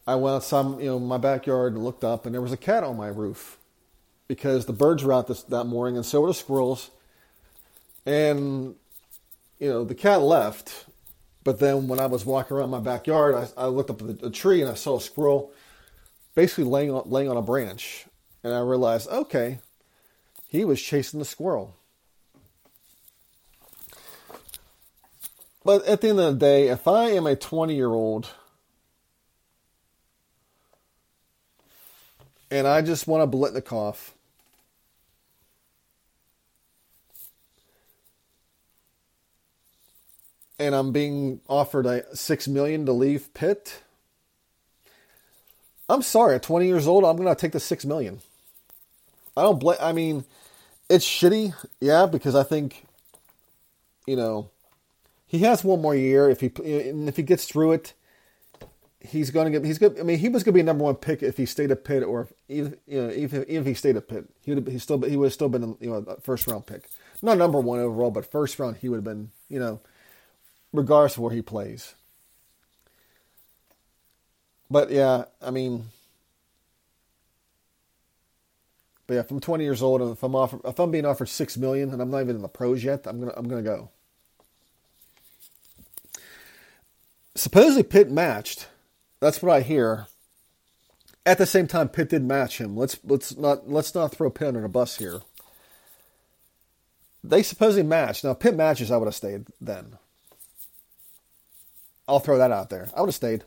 I 0.07 0.15
went 0.15 0.43
some, 0.43 0.79
you 0.79 0.87
know, 0.87 0.99
my 0.99 1.17
backyard 1.17 1.73
and 1.73 1.83
looked 1.83 2.03
up, 2.03 2.25
and 2.25 2.33
there 2.33 2.41
was 2.41 2.51
a 2.51 2.57
cat 2.57 2.83
on 2.83 2.97
my 2.97 3.07
roof 3.07 3.57
because 4.27 4.65
the 4.65 4.73
birds 4.73 5.03
were 5.03 5.13
out 5.13 5.27
this, 5.27 5.43
that 5.43 5.65
morning, 5.65 5.97
and 5.97 6.05
so 6.05 6.21
were 6.21 6.27
the 6.27 6.33
squirrels. 6.33 6.89
And 8.05 8.75
you 9.59 9.69
know, 9.69 9.83
the 9.83 9.93
cat 9.93 10.21
left, 10.21 10.85
but 11.43 11.59
then 11.59 11.87
when 11.87 11.99
I 11.99 12.07
was 12.07 12.25
walking 12.25 12.57
around 12.57 12.71
my 12.71 12.79
backyard, 12.79 13.35
I, 13.35 13.65
I 13.65 13.65
looked 13.67 13.91
up 13.91 14.01
at 14.01 14.07
the, 14.07 14.13
the, 14.13 14.29
tree 14.31 14.61
and 14.61 14.69
I 14.69 14.73
saw 14.73 14.97
a 14.97 15.01
squirrel 15.01 15.53
basically 16.33 16.63
laying 16.63 16.91
on, 16.91 17.03
laying 17.05 17.29
on 17.29 17.37
a 17.37 17.43
branch. 17.43 18.07
And 18.43 18.53
I 18.55 18.59
realized, 18.61 19.07
okay, 19.07 19.59
he 20.47 20.65
was 20.65 20.81
chasing 20.81 21.19
the 21.19 21.25
squirrel. 21.25 21.75
But 25.63 25.85
at 25.85 26.01
the 26.01 26.09
end 26.09 26.19
of 26.19 26.33
the 26.33 26.39
day, 26.39 26.69
if 26.69 26.87
I 26.87 27.09
am 27.09 27.27
a 27.27 27.35
20 27.35 27.75
year 27.75 27.91
old 27.91 28.31
and 32.51 32.67
I 32.67 32.81
just 32.81 33.07
want 33.07 33.23
a 33.23 33.37
Biletnikoff 33.37 34.11
and 40.59 40.75
I'm 40.75 40.91
being 40.91 41.41
offered 41.47 41.87
a 41.87 42.15
six 42.15 42.47
million 42.47 42.85
to 42.85 42.91
leave 42.91 43.33
Pitt. 43.33 43.81
I'm 45.89 46.03
sorry, 46.03 46.35
at 46.35 46.43
20 46.43 46.67
years 46.67 46.87
old, 46.87 47.03
I'm 47.03 47.17
gonna 47.17 47.35
take 47.35 47.53
the 47.53 47.59
six 47.59 47.83
million. 47.83 48.21
I 49.35 49.41
don't 49.41 49.59
blame. 49.59 49.77
I 49.81 49.91
mean, 49.93 50.25
it's 50.89 51.05
shitty, 51.05 51.55
yeah, 51.79 52.05
because 52.05 52.35
I 52.35 52.43
think, 52.43 52.85
you 54.05 54.15
know, 54.15 54.49
he 55.25 55.39
has 55.39 55.63
one 55.63 55.81
more 55.81 55.95
year. 55.95 56.29
If 56.29 56.41
he 56.41 56.51
and 56.63 57.07
if 57.07 57.15
he 57.15 57.23
gets 57.23 57.45
through 57.45 57.71
it, 57.71 57.93
he's 59.01 59.31
gonna 59.31 59.49
get. 59.49 59.65
He's 59.65 59.77
good. 59.77 59.99
I 59.99 60.03
mean, 60.03 60.19
he 60.19 60.29
was 60.29 60.43
gonna 60.43 60.53
be 60.53 60.61
a 60.61 60.63
number 60.63 60.83
one 60.83 60.95
pick 60.95 61.23
if 61.23 61.37
he 61.37 61.45
stayed 61.45 61.71
at 61.71 61.83
Pitt, 61.83 62.03
or 62.03 62.27
even 62.47 62.77
you 62.87 63.01
know, 63.01 63.11
even, 63.11 63.43
even 63.43 63.61
if 63.61 63.65
he 63.65 63.73
stayed 63.73 63.97
at 63.97 64.07
Pitt, 64.07 64.25
he 64.41 64.53
would 64.53 64.67
he 64.67 64.79
still 64.79 65.01
he 65.01 65.17
would 65.17 65.27
have 65.27 65.33
still 65.33 65.49
been 65.49 65.77
you 65.79 65.89
know 65.89 66.05
a 66.07 66.19
first 66.21 66.47
round 66.47 66.65
pick, 66.65 66.85
not 67.21 67.37
number 67.37 67.59
one 67.59 67.79
overall, 67.79 68.11
but 68.11 68.29
first 68.29 68.59
round 68.59 68.77
he 68.77 68.89
would 68.89 68.97
have 68.97 69.03
been 69.03 69.31
you 69.49 69.59
know 69.59 69.79
regardless 70.73 71.17
of 71.17 71.23
where 71.23 71.33
he 71.33 71.41
plays. 71.41 71.95
But 74.69 74.89
yeah, 74.89 75.25
I 75.41 75.51
mean, 75.51 75.85
but 79.05 79.15
yeah, 79.15 79.19
if 79.19 79.31
I'm 79.31 79.41
20 79.41 79.63
years 79.63 79.81
old 79.81 80.01
and 80.01 80.11
if 80.11 80.23
I'm 80.23 80.35
offered, 80.35 80.61
if 80.63 80.79
I'm 80.79 80.91
being 80.91 81.05
offered 81.05 81.27
six 81.27 81.57
million 81.57 81.91
and 81.91 82.01
I'm 82.01 82.09
not 82.09 82.21
even 82.21 82.37
in 82.37 82.41
the 82.41 82.47
pros 82.47 82.83
yet, 82.83 83.05
I'm 83.05 83.19
gonna 83.19 83.33
I'm 83.35 83.49
gonna 83.49 83.61
go. 83.61 83.89
Supposedly 87.35 87.83
Pitt 87.83 88.11
matched. 88.11 88.67
That's 89.21 89.41
what 89.41 89.55
I 89.55 89.61
hear. 89.61 90.07
At 91.25 91.37
the 91.37 91.45
same 91.45 91.67
time, 91.67 91.87
Pitt 91.87 92.09
did 92.09 92.23
match 92.23 92.57
him. 92.57 92.75
Let's 92.75 92.97
let's 93.03 93.37
not 93.37 93.69
let's 93.69 93.95
not 93.95 94.11
throw 94.11 94.29
Pitt 94.29 94.49
under 94.49 94.65
a 94.65 94.69
bus 94.69 94.97
here. 94.97 95.21
They 97.23 97.43
supposedly 97.43 97.83
matched. 97.83 98.23
Now 98.23 98.33
Pitt 98.33 98.55
matches, 98.55 98.91
I 98.91 98.97
would 98.97 99.05
have 99.05 99.15
stayed 99.15 99.45
then. 99.61 99.97
I'll 102.07 102.19
throw 102.19 102.39
that 102.39 102.51
out 102.51 102.71
there. 102.71 102.89
I 102.97 103.01
would 103.01 103.07
have 103.07 103.15
stayed. 103.15 103.43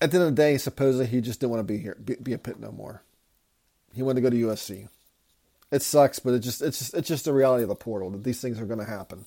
At 0.00 0.10
the 0.10 0.18
end 0.18 0.28
of 0.28 0.36
the 0.36 0.42
day, 0.42 0.56
supposedly 0.56 1.06
he 1.06 1.20
just 1.20 1.40
didn't 1.40 1.50
want 1.50 1.60
to 1.60 1.72
be 1.72 1.78
here, 1.78 1.96
be, 2.02 2.14
be 2.14 2.32
a 2.32 2.38
Pitt 2.38 2.58
no 2.58 2.72
more. 2.72 3.02
He 3.92 4.02
wanted 4.02 4.20
to 4.22 4.30
go 4.30 4.30
to 4.30 4.46
USC. 4.46 4.88
It 5.72 5.82
sucks, 5.82 6.18
but 6.20 6.34
it 6.34 6.40
just 6.40 6.62
it's 6.62 6.78
just 6.78 6.94
it's 6.94 7.08
just 7.08 7.24
the 7.24 7.32
reality 7.32 7.64
of 7.64 7.68
the 7.68 7.74
portal 7.74 8.10
that 8.10 8.22
these 8.22 8.40
things 8.40 8.60
are 8.60 8.66
going 8.66 8.78
to 8.78 8.84
happen. 8.84 9.26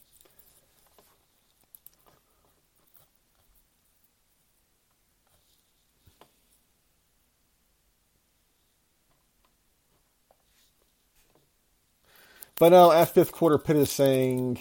But 12.57 12.69
now 12.69 12.91
at 12.91 13.09
fifth 13.09 13.31
quarter, 13.31 13.57
Pitt 13.57 13.75
is 13.75 13.91
saying 13.91 14.59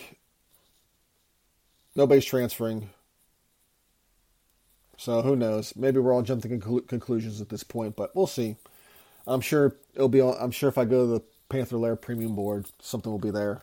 nobody's 1.94 2.24
transferring. 2.24 2.90
So 4.96 5.22
who 5.22 5.36
knows? 5.36 5.74
Maybe 5.76 6.00
we're 6.00 6.12
all 6.12 6.22
jumping 6.22 6.60
to 6.60 6.80
conclusions 6.82 7.40
at 7.40 7.48
this 7.48 7.62
point, 7.62 7.96
but 7.96 8.14
we'll 8.16 8.26
see. 8.26 8.56
I'm 9.26 9.40
sure 9.40 9.76
it'll 9.94 10.08
be. 10.08 10.20
I'm 10.20 10.50
sure 10.50 10.68
if 10.68 10.78
I 10.78 10.84
go 10.84 11.06
to 11.06 11.12
the 11.14 11.20
Panther 11.48 11.76
Lair 11.76 11.96
Premium 11.96 12.34
Board, 12.34 12.66
something 12.80 13.10
will 13.10 13.18
be 13.18 13.30
there, 13.30 13.62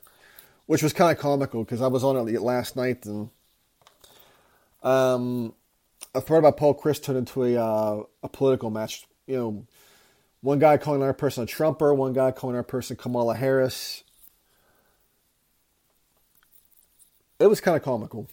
which 0.66 0.82
was 0.82 0.94
kind 0.94 1.12
of 1.12 1.22
comical 1.22 1.64
because 1.64 1.82
I 1.82 1.88
was 1.88 2.04
on 2.04 2.16
it 2.28 2.42
last 2.42 2.76
night 2.76 3.06
and 3.06 3.30
um, 4.84 5.54
a 6.16 6.22
thread 6.22 6.40
about 6.40 6.58
Paul 6.58 6.80
Chryst 6.80 7.04
turned 7.04 7.20
into 7.20 7.44
a 7.44 7.58
uh, 7.58 8.04
a 8.24 8.30
political 8.30 8.70
match. 8.70 9.06
You 9.28 9.38
know, 9.38 9.68
one 10.42 10.60
guy 10.60 10.78
calling 10.78 11.04
our 11.04 11.14
person 11.14 11.44
a 11.44 11.48
Trumper, 11.48 11.94
one 11.94 12.14
guy 12.14 12.32
calling 12.32 12.56
our 12.56 12.64
person 12.64 12.96
Kamala 12.96 13.36
Harris. 13.36 14.04
It 17.42 17.50
was 17.50 17.60
kind 17.60 17.76
of 17.76 17.84
comical. 17.84 18.28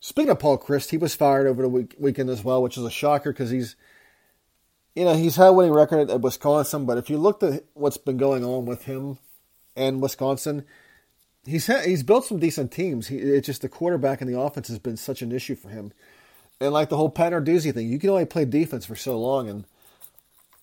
Speaking 0.00 0.30
of 0.30 0.38
Paul 0.38 0.58
Chryst, 0.58 0.90
he 0.90 0.96
was 0.96 1.14
fired 1.14 1.48
over 1.48 1.62
the 1.62 1.68
week, 1.68 1.96
weekend 1.98 2.30
as 2.30 2.44
well, 2.44 2.62
which 2.62 2.78
is 2.78 2.84
a 2.84 2.90
shocker 2.90 3.32
because 3.32 3.50
he's, 3.50 3.74
you 4.94 5.04
know, 5.04 5.14
he's 5.14 5.36
had 5.36 5.48
a 5.48 5.52
winning 5.52 5.72
record 5.72 6.08
at 6.08 6.20
Wisconsin. 6.20 6.86
But 6.86 6.98
if 6.98 7.10
you 7.10 7.18
looked 7.18 7.42
at 7.42 7.64
what's 7.74 7.96
been 7.96 8.16
going 8.16 8.44
on 8.44 8.64
with 8.64 8.84
him 8.84 9.18
and 9.74 10.00
Wisconsin, 10.00 10.64
he's 11.44 11.66
had, 11.66 11.84
he's 11.84 12.04
built 12.04 12.24
some 12.24 12.38
decent 12.38 12.70
teams. 12.70 13.08
He, 13.08 13.16
it's 13.16 13.46
just 13.46 13.62
the 13.62 13.68
quarterback 13.68 14.20
and 14.20 14.32
the 14.32 14.38
offense 14.38 14.68
has 14.68 14.78
been 14.78 14.96
such 14.96 15.20
an 15.20 15.32
issue 15.32 15.56
for 15.56 15.68
him. 15.68 15.92
And 16.60 16.72
like 16.72 16.88
the 16.88 16.96
whole 16.96 17.10
Pat 17.10 17.32
Narduzzi 17.32 17.74
thing, 17.74 17.88
you 17.88 17.98
can 17.98 18.10
only 18.10 18.24
play 18.24 18.44
defense 18.44 18.86
for 18.86 18.96
so 18.96 19.18
long. 19.18 19.48
And 19.48 19.64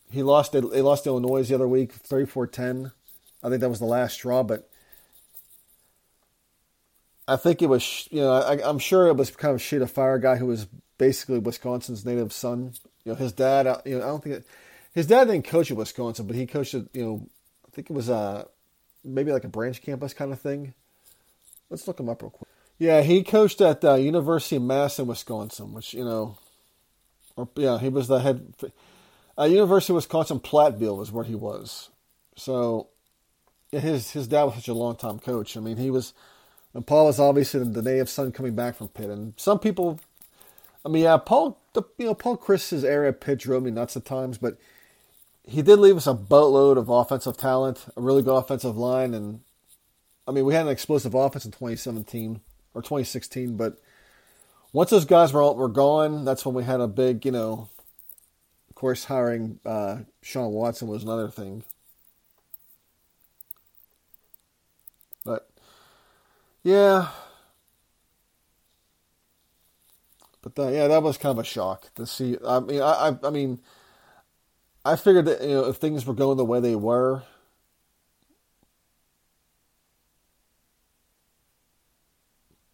he 0.09 0.23
lost. 0.23 0.53
They 0.53 0.61
lost 0.61 1.05
Illinois 1.07 1.43
the 1.43 1.55
other 1.55 1.67
week, 1.67 2.01
34-10. 2.03 2.93
I 3.43 3.49
think 3.49 3.59
that 3.59 3.69
was 3.69 3.79
the 3.79 3.85
last 3.85 4.13
straw. 4.13 4.43
But 4.43 4.69
I 7.27 7.37
think 7.37 7.61
it 7.61 7.67
was, 7.67 8.07
you 8.11 8.21
know, 8.21 8.33
I, 8.33 8.69
am 8.69 8.79
sure 8.79 9.07
it 9.07 9.15
was 9.15 9.31
kind 9.31 9.53
of 9.55 9.61
shit 9.61 9.79
to 9.79 9.87
fire 9.87 10.19
guy 10.19 10.35
who 10.35 10.45
was 10.45 10.67
basically 10.97 11.39
Wisconsin's 11.39 12.05
native 12.05 12.31
son. 12.31 12.73
You 13.03 13.13
know, 13.13 13.15
his 13.15 13.31
dad. 13.31 13.67
uh, 13.67 13.81
You 13.85 13.97
know, 13.99 14.03
I 14.03 14.07
don't 14.07 14.23
think 14.23 14.35
it, 14.37 14.47
his 14.93 15.07
dad 15.07 15.25
didn't 15.25 15.45
coach 15.45 15.71
at 15.71 15.77
Wisconsin, 15.77 16.27
but 16.27 16.35
he 16.35 16.45
coached 16.45 16.73
at 16.73 16.85
you 16.93 17.03
know, 17.03 17.27
I 17.67 17.71
think 17.71 17.89
it 17.89 17.93
was 17.93 18.09
uh 18.09 18.45
maybe 19.03 19.31
like 19.31 19.43
a 19.43 19.49
branch 19.49 19.81
campus 19.81 20.13
kind 20.13 20.31
of 20.31 20.39
thing. 20.39 20.73
Let's 21.69 21.87
look 21.87 21.99
him 21.99 22.09
up 22.09 22.21
real 22.21 22.31
quick. 22.31 22.49
Yeah, 22.77 23.01
he 23.01 23.23
coached 23.23 23.61
at 23.61 23.83
uh, 23.85 23.95
University 23.95 24.57
of 24.57 24.61
Mass 24.61 24.99
in 24.99 25.07
Wisconsin, 25.07 25.73
which 25.73 25.93
you 25.93 26.03
know, 26.03 26.37
or 27.35 27.47
yeah, 27.55 27.79
he 27.79 27.89
was 27.89 28.07
the 28.07 28.19
head. 28.19 28.53
Uh, 29.37 29.45
University 29.45 29.93
of 29.93 29.95
Wisconsin 29.95 30.39
Platteville 30.39 30.97
was 30.97 31.11
where 31.11 31.23
he 31.23 31.35
was. 31.35 31.89
So 32.35 32.89
his 33.71 34.11
his 34.11 34.27
dad 34.27 34.43
was 34.43 34.55
such 34.55 34.67
a 34.67 34.73
long 34.73 34.95
time 34.95 35.19
coach. 35.19 35.55
I 35.55 35.59
mean, 35.59 35.77
he 35.77 35.89
was, 35.89 36.13
and 36.75 36.85
Paul 36.85 37.05
was 37.05 37.21
obviously 37.21 37.63
the 37.63 37.81
native 37.81 38.09
son 38.09 38.33
coming 38.33 38.53
back 38.53 38.75
from 38.75 38.89
Pitt. 38.89 39.09
And 39.09 39.33
some 39.37 39.59
people, 39.59 39.97
I 40.85 40.89
mean, 40.89 41.03
yeah, 41.03 41.15
Paul, 41.15 41.57
the, 41.71 41.83
you 41.97 42.07
know, 42.07 42.13
Paul 42.13 42.35
Chryst's 42.35 42.83
area 42.83 43.09
at 43.09 43.21
Pitt 43.21 43.39
drove 43.39 43.63
me 43.63 43.71
nuts 43.71 43.95
at 43.95 44.03
times, 44.03 44.37
but 44.37 44.57
he 45.47 45.61
did 45.61 45.79
leave 45.79 45.95
us 45.95 46.05
a 46.05 46.13
boatload 46.13 46.77
of 46.77 46.89
offensive 46.89 47.37
talent, 47.37 47.85
a 47.95 48.01
really 48.01 48.21
good 48.21 48.35
offensive 48.35 48.75
line, 48.75 49.13
and 49.13 49.39
I 50.27 50.31
mean, 50.31 50.43
we 50.43 50.53
had 50.53 50.65
an 50.65 50.71
explosive 50.71 51.13
offense 51.13 51.45
in 51.45 51.51
2017 51.51 52.41
or 52.73 52.81
2016, 52.81 53.55
but 53.55 53.77
once 54.73 54.89
those 54.89 55.05
guys 55.05 55.31
were 55.31 55.41
all, 55.41 55.55
were 55.55 55.69
gone, 55.69 56.25
that's 56.25 56.45
when 56.45 56.55
we 56.55 56.65
had 56.65 56.81
a 56.81 56.87
big, 56.87 57.25
you 57.25 57.31
know, 57.31 57.69
of 58.69 58.75
course, 58.75 59.05
hiring 59.05 59.59
uh, 59.65 59.99
Shawn 60.21 60.51
Watson 60.51 60.89
was 60.89 61.03
another 61.03 61.29
thing. 61.29 61.63
But 65.23 65.49
yeah, 66.65 67.09
but 70.41 70.55
that, 70.55 70.73
yeah, 70.73 70.87
that 70.87 71.03
was 71.03 71.17
kind 71.17 71.31
of 71.31 71.39
a 71.39 71.47
shock 71.47 71.93
to 71.95 72.07
see. 72.07 72.37
I 72.47 72.59
mean, 72.59 72.81
I, 72.81 73.09
I, 73.09 73.17
I 73.23 73.29
mean, 73.31 73.59
I 74.85 74.95
figured 74.95 75.25
that 75.25 75.41
you 75.41 75.49
know 75.49 75.65
if 75.69 75.77
things 75.77 76.05
were 76.05 76.15
going 76.15 76.37
the 76.37 76.45
way 76.45 76.59
they 76.59 76.75
were, 76.75 77.23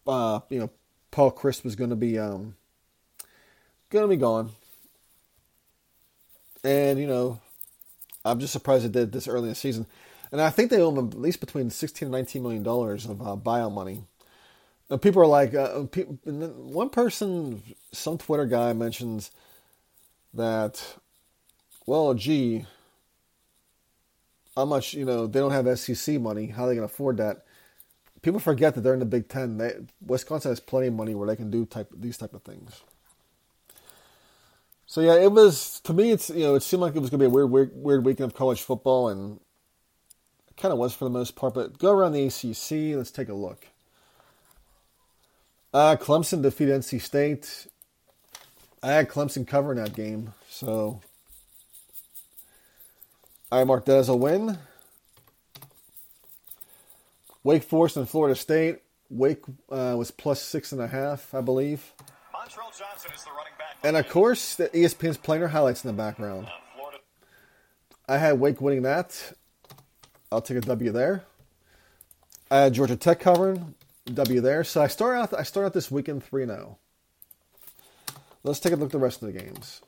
uh, 0.06 0.40
you 0.50 0.60
know, 0.60 0.70
Paul 1.10 1.32
Chryst 1.32 1.64
was 1.64 1.76
going 1.76 1.90
to 1.90 1.96
be 1.96 2.18
um, 2.18 2.56
going 3.90 4.04
to 4.04 4.08
be 4.08 4.16
gone, 4.16 4.52
and 6.64 6.98
you 6.98 7.06
know, 7.06 7.40
I'm 8.24 8.40
just 8.40 8.54
surprised 8.54 8.84
they 8.84 8.88
did 8.88 9.12
this 9.12 9.28
early 9.28 9.44
in 9.44 9.48
the 9.50 9.54
season, 9.54 9.86
and 10.32 10.40
I 10.40 10.50
think 10.50 10.70
they 10.70 10.80
owe 10.80 10.90
him 10.90 11.08
at 11.08 11.14
least 11.14 11.40
between 11.40 11.68
16 11.70 12.06
and 12.06 12.12
19 12.12 12.42
million 12.42 12.62
dollars 12.62 13.06
of 13.06 13.20
uh, 13.20 13.70
money. 13.70 14.02
And 14.88 15.00
people 15.00 15.22
are 15.22 15.26
like, 15.26 15.54
uh, 15.54 15.84
pe- 15.84 16.04
one 16.04 16.88
person, 16.88 17.62
some 17.92 18.18
Twitter 18.18 18.46
guy 18.46 18.72
mentions 18.72 19.30
that, 20.34 20.96
well, 21.86 22.14
gee, 22.14 22.66
how 24.56 24.64
much 24.64 24.94
you 24.94 25.04
know 25.04 25.26
they 25.26 25.40
don't 25.40 25.52
have 25.52 25.78
SEC 25.78 26.20
money? 26.20 26.46
How 26.46 26.64
are 26.64 26.68
they 26.68 26.74
going 26.74 26.88
to 26.88 26.92
afford 26.92 27.18
that? 27.18 27.44
People 28.22 28.40
forget 28.40 28.74
that 28.74 28.82
they're 28.82 28.94
in 28.94 29.00
the 29.00 29.06
Big 29.06 29.28
Ten. 29.28 29.58
They, 29.58 29.74
Wisconsin 30.04 30.50
has 30.50 30.60
plenty 30.60 30.88
of 30.88 30.94
money 30.94 31.14
where 31.14 31.26
they 31.26 31.36
can 31.36 31.50
do 31.50 31.64
type 31.64 31.88
these 31.94 32.16
type 32.16 32.34
of 32.34 32.42
things. 32.42 32.82
So 34.86 35.00
yeah, 35.00 35.14
it 35.14 35.32
was 35.32 35.80
to 35.80 35.92
me. 35.94 36.10
It's 36.12 36.28
you 36.30 36.40
know 36.40 36.54
it 36.54 36.62
seemed 36.62 36.82
like 36.82 36.94
it 36.94 37.00
was 37.00 37.10
going 37.10 37.20
to 37.20 37.24
be 37.24 37.26
a 37.26 37.30
weird, 37.30 37.50
weird, 37.50 37.70
weird 37.74 38.04
weekend 38.04 38.30
of 38.30 38.36
college 38.36 38.62
football, 38.62 39.08
and 39.08 39.40
kind 40.62 40.72
of 40.72 40.78
was 40.78 40.94
for 40.94 41.04
the 41.04 41.10
most 41.10 41.34
part. 41.34 41.54
But 41.54 41.78
go 41.78 41.90
around 41.90 42.12
the 42.12 42.24
ACC. 42.24 42.96
Let's 42.96 43.10
take 43.10 43.28
a 43.28 43.34
look. 43.34 43.66
Uh, 45.74 45.96
Clemson 45.96 46.40
defeated 46.40 46.80
NC 46.80 47.00
State. 47.00 47.66
I 48.82 48.92
had 48.92 49.08
Clemson 49.08 49.46
covering 49.46 49.78
that 49.78 49.94
game, 49.94 50.34
so 50.48 51.00
I 53.50 53.64
marked 53.64 53.86
that 53.86 53.96
as 53.96 54.08
a 54.08 54.16
win. 54.16 54.58
Wake 57.44 57.62
Forest 57.64 57.96
and 57.96 58.08
Florida 58.08 58.36
State. 58.36 58.82
Wake 59.10 59.42
uh, 59.70 59.94
was 59.96 60.10
plus 60.10 60.42
six 60.42 60.72
and 60.72 60.80
a 60.80 60.88
half, 60.88 61.34
I 61.34 61.40
believe. 61.40 61.92
Montrell 62.34 62.76
Johnson 62.76 63.10
is 63.14 63.24
the 63.24 63.30
running 63.30 63.52
back. 63.58 63.76
And 63.82 63.96
of 63.96 64.08
course, 64.08 64.56
the 64.56 64.68
ESPN's 64.68 65.18
their 65.18 65.48
highlights 65.48 65.84
in 65.84 65.88
the 65.88 65.94
background. 65.94 66.46
Uh, 66.46 66.96
I 68.08 68.18
had 68.18 68.38
Wake 68.38 68.60
winning 68.60 68.82
that. 68.82 69.32
I'll 70.32 70.40
take 70.40 70.56
a 70.56 70.62
W 70.62 70.90
there. 70.90 71.24
I 72.50 72.60
had 72.60 72.74
Georgia 72.74 72.96
Tech 72.96 73.20
covering 73.20 73.74
W 74.06 74.40
there. 74.40 74.64
So 74.64 74.82
I 74.82 74.86
start 74.86 75.16
out. 75.16 75.38
I 75.38 75.42
start 75.42 75.66
out 75.66 75.74
this 75.74 75.90
weekend 75.90 76.24
three 76.24 76.46
zero. 76.46 76.78
Oh. 76.78 78.16
Let's 78.42 78.58
take 78.58 78.72
a 78.72 78.76
look 78.76 78.86
at 78.86 78.92
the 78.92 78.98
rest 78.98 79.22
of 79.22 79.32
the 79.32 79.38
games. 79.38 79.82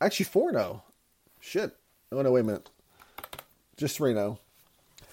Actually, 0.00 0.26
four 0.26 0.52
zero. 0.52 0.82
Oh. 0.86 0.92
Shit. 1.40 1.76
Oh 2.12 2.20
no, 2.20 2.32
wait 2.32 2.40
a 2.40 2.44
minute. 2.44 2.68
Just 3.76 3.96
three 3.96 4.12
zero. 4.12 4.38
Oh. 4.38 5.06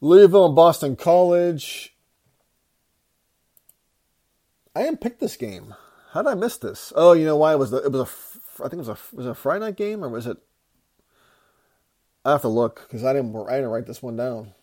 Louisville 0.00 0.46
and 0.46 0.56
Boston 0.56 0.96
College. 0.96 1.94
I 4.76 4.82
didn't 4.82 5.00
pick 5.00 5.20
this 5.20 5.36
game. 5.36 5.74
How 6.10 6.22
did 6.22 6.30
I 6.30 6.34
miss 6.34 6.56
this? 6.56 6.92
Oh, 6.96 7.12
you 7.12 7.24
know 7.24 7.36
why 7.36 7.52
it 7.52 7.58
was 7.58 7.70
the, 7.70 7.78
it 7.78 7.92
was 7.92 8.00
a 8.00 8.64
I 8.64 8.68
think 8.68 8.74
it 8.74 8.88
was 8.88 8.88
a 8.88 8.98
was 9.16 9.26
it 9.26 9.30
a 9.30 9.34
Friday 9.34 9.64
night 9.64 9.76
game 9.76 10.04
or 10.04 10.08
was 10.08 10.26
it? 10.26 10.38
I 12.24 12.32
have 12.32 12.42
to 12.42 12.48
look 12.48 12.86
because 12.86 13.04
I 13.04 13.12
didn't 13.12 13.34
I 13.36 13.56
didn't 13.56 13.70
write 13.70 13.86
this 13.86 14.02
one 14.02 14.16
down. 14.16 14.54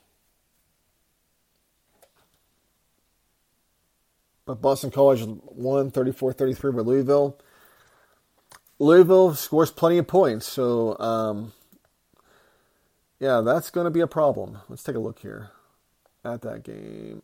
But 4.46 4.62
Boston 4.62 4.90
College 4.92 5.24
won 5.24 5.92
34-33 5.92 6.76
by 6.76 6.82
Louisville. 6.82 7.38
Louisville 8.80 9.36
scores 9.36 9.70
plenty 9.70 10.00
of 10.00 10.08
points, 10.08 10.48
so 10.48 10.98
um, 11.00 11.54
yeah, 13.20 13.42
that's 13.42 13.70
going 13.70 13.86
to 13.86 13.92
be 13.92 14.00
a 14.00 14.08
problem. 14.08 14.58
Let's 14.68 14.82
take 14.82 14.96
a 14.96 15.00
look 15.00 15.20
here 15.20 15.52
at 16.26 16.42
that 16.42 16.64
game. 16.64 17.22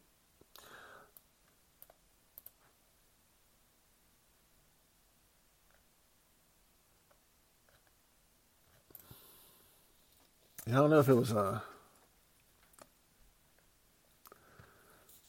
I 10.68 10.72
don't 10.72 10.90
know 10.90 11.00
if 11.00 11.08
it 11.08 11.14
was 11.14 11.32
a. 11.32 11.64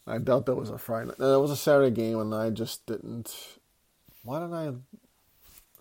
I 0.07 0.19
doubt 0.19 0.47
that 0.47 0.57
was 0.57 0.71
a 0.71 0.79
Friday. 0.79 1.13
No, 1.19 1.41
was 1.41 1.51
a 1.51 1.57
Saturday 1.57 1.95
game, 1.95 2.19
and 2.19 2.35
I 2.35 2.51
just 2.51 2.87
didn't. 2.87 3.59
Why 4.25 4.41
didn't 4.41 4.55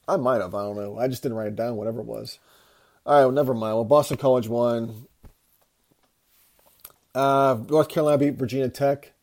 I? 0.08 0.14
I 0.14 0.18
might 0.18 0.42
have. 0.42 0.54
I 0.54 0.62
don't 0.62 0.76
know. 0.76 1.00
I 1.00 1.08
just 1.08 1.24
didn't 1.24 1.38
write 1.38 1.48
it 1.48 1.56
down. 1.56 1.76
Whatever 1.76 2.02
it 2.02 2.06
was. 2.06 2.38
All 3.06 3.16
right. 3.16 3.22
Well, 3.22 3.32
never 3.32 3.54
mind. 3.54 3.76
Well, 3.76 3.86
Boston 3.86 4.18
College 4.18 4.48
won. 4.48 5.08
Uh, 7.16 7.58
North 7.68 7.90
Carolina 7.90 8.20
beat 8.20 8.36
Virginia 8.36 8.70
Tech. 8.70 9.14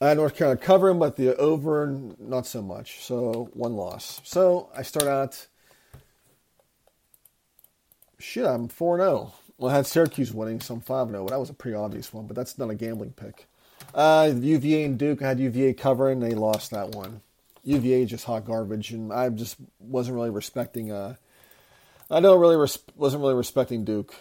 I 0.00 0.08
had 0.08 0.18
North 0.18 0.36
Carolina 0.36 0.60
covering, 0.60 1.00
but 1.00 1.16
the 1.16 1.34
over 1.36 1.92
not 2.20 2.46
so 2.46 2.62
much. 2.62 3.02
So 3.02 3.50
one 3.54 3.74
loss. 3.74 4.20
So 4.22 4.70
I 4.76 4.82
start 4.82 5.08
out. 5.08 5.48
Shit, 8.20 8.46
I'm 8.46 8.68
four 8.68 8.98
zero. 8.98 9.32
Well, 9.58 9.72
I 9.72 9.76
had 9.76 9.86
Syracuse 9.86 10.32
winning, 10.32 10.60
so 10.60 10.74
I'm 10.74 10.80
five 10.80 11.08
zero. 11.08 11.26
That 11.28 11.40
was 11.40 11.50
a 11.50 11.54
pretty 11.54 11.74
obvious 11.76 12.12
one, 12.12 12.26
but 12.26 12.36
that's 12.36 12.56
not 12.58 12.70
a 12.70 12.74
gambling 12.76 13.12
pick. 13.12 13.46
Uh, 13.92 14.32
UVA 14.34 14.84
and 14.84 14.98
Duke. 14.98 15.20
I 15.20 15.28
had 15.28 15.40
UVA 15.40 15.74
covering. 15.74 16.20
They 16.20 16.30
lost 16.30 16.70
that 16.70 16.90
one. 16.90 17.22
UVA 17.64 18.02
is 18.02 18.10
just 18.10 18.24
hot 18.24 18.46
garbage, 18.46 18.92
and 18.92 19.12
I 19.12 19.28
just 19.30 19.56
wasn't 19.80 20.14
really 20.14 20.30
respecting. 20.30 20.92
Uh, 20.92 21.16
I 22.10 22.20
don't 22.20 22.40
really 22.40 22.56
res- 22.56 22.78
wasn't 22.96 23.22
really 23.22 23.34
respecting 23.34 23.84
Duke. 23.84 24.14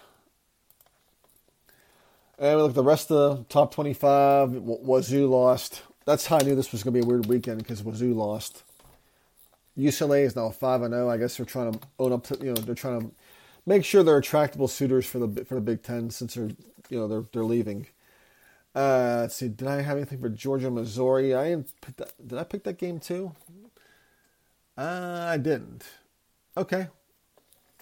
And 2.39 2.55
we 2.55 2.61
look 2.63 2.71
at 2.71 2.75
the 2.75 2.83
rest 2.83 3.11
of 3.11 3.37
the 3.37 3.43
top 3.45 3.73
25. 3.73 4.53
W- 4.53 4.79
Wazoo 4.81 5.27
lost. 5.27 5.81
That's 6.05 6.25
how 6.25 6.37
I 6.37 6.43
knew 6.43 6.55
this 6.55 6.71
was 6.71 6.83
going 6.83 6.93
to 6.93 6.99
be 6.99 7.05
a 7.05 7.07
weird 7.07 7.25
weekend 7.25 7.59
because 7.59 7.83
Wazoo 7.83 8.13
lost. 8.13 8.63
UCLA 9.77 10.23
is 10.23 10.35
now 10.35 10.49
5 10.49 10.81
and 10.81 10.93
0. 10.93 11.09
I 11.09 11.17
guess 11.17 11.37
they're 11.37 11.45
trying 11.45 11.73
to 11.73 11.79
own 11.99 12.11
up 12.11 12.25
to, 12.25 12.37
you 12.37 12.53
know, 12.53 12.61
they're 12.61 12.75
trying 12.75 13.01
to 13.01 13.11
make 13.67 13.85
sure 13.85 14.01
they're 14.01 14.17
attractable 14.17 14.67
suitors 14.67 15.05
for 15.05 15.19
the 15.19 15.45
for 15.45 15.55
the 15.55 15.61
Big 15.61 15.83
10 15.83 16.09
since 16.09 16.33
they're, 16.33 16.49
you 16.89 16.97
know, 16.97 17.07
they're 17.07 17.25
they're 17.31 17.45
leaving. 17.45 17.85
Uh, 18.73 19.19
let's 19.21 19.35
see. 19.35 19.49
Did 19.49 19.67
I 19.67 19.81
have 19.81 19.97
anything 19.97 20.19
for 20.19 20.29
Georgia, 20.29 20.71
Missouri? 20.71 21.35
I 21.35 21.49
didn't 21.49 21.69
that, 21.97 22.27
did 22.27 22.39
I 22.39 22.43
pick 22.43 22.63
that 22.63 22.79
game 22.79 22.99
too? 22.99 23.35
Uh, 24.77 25.27
I 25.29 25.37
didn't. 25.37 25.83
Okay. 26.55 26.87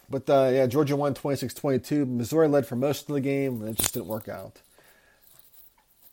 But 0.09 0.29
uh, 0.29 0.51
yeah, 0.53 0.67
Georgia 0.67 0.95
won 0.95 1.13
26-22. 1.13 2.07
Missouri 2.07 2.47
led 2.47 2.65
for 2.67 2.75
most 2.75 3.09
of 3.09 3.15
the 3.15 3.21
game, 3.21 3.61
and 3.61 3.69
it 3.69 3.77
just 3.77 3.93
didn't 3.93 4.07
work 4.07 4.29
out. 4.29 4.61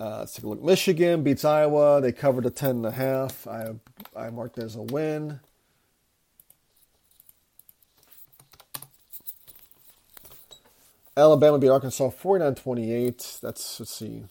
Uh, 0.00 0.20
let's 0.20 0.32
take 0.32 0.44
a 0.44 0.48
look. 0.48 0.62
Michigan 0.62 1.22
beats 1.22 1.44
Iowa. 1.44 2.00
They 2.00 2.10
covered 2.10 2.46
a 2.46 2.50
10 2.50 2.70
and 2.70 2.86
a 2.86 2.90
half. 2.90 3.46
I 3.46 3.74
I 4.16 4.30
marked 4.30 4.58
as 4.58 4.74
a 4.74 4.82
win. 4.82 5.40
Alabama 11.16 11.58
beat 11.58 11.68
Arkansas 11.68 12.10
49-28. 12.10 13.40
That's 13.40 13.80
let's 13.80 13.94
see. 13.94 14.24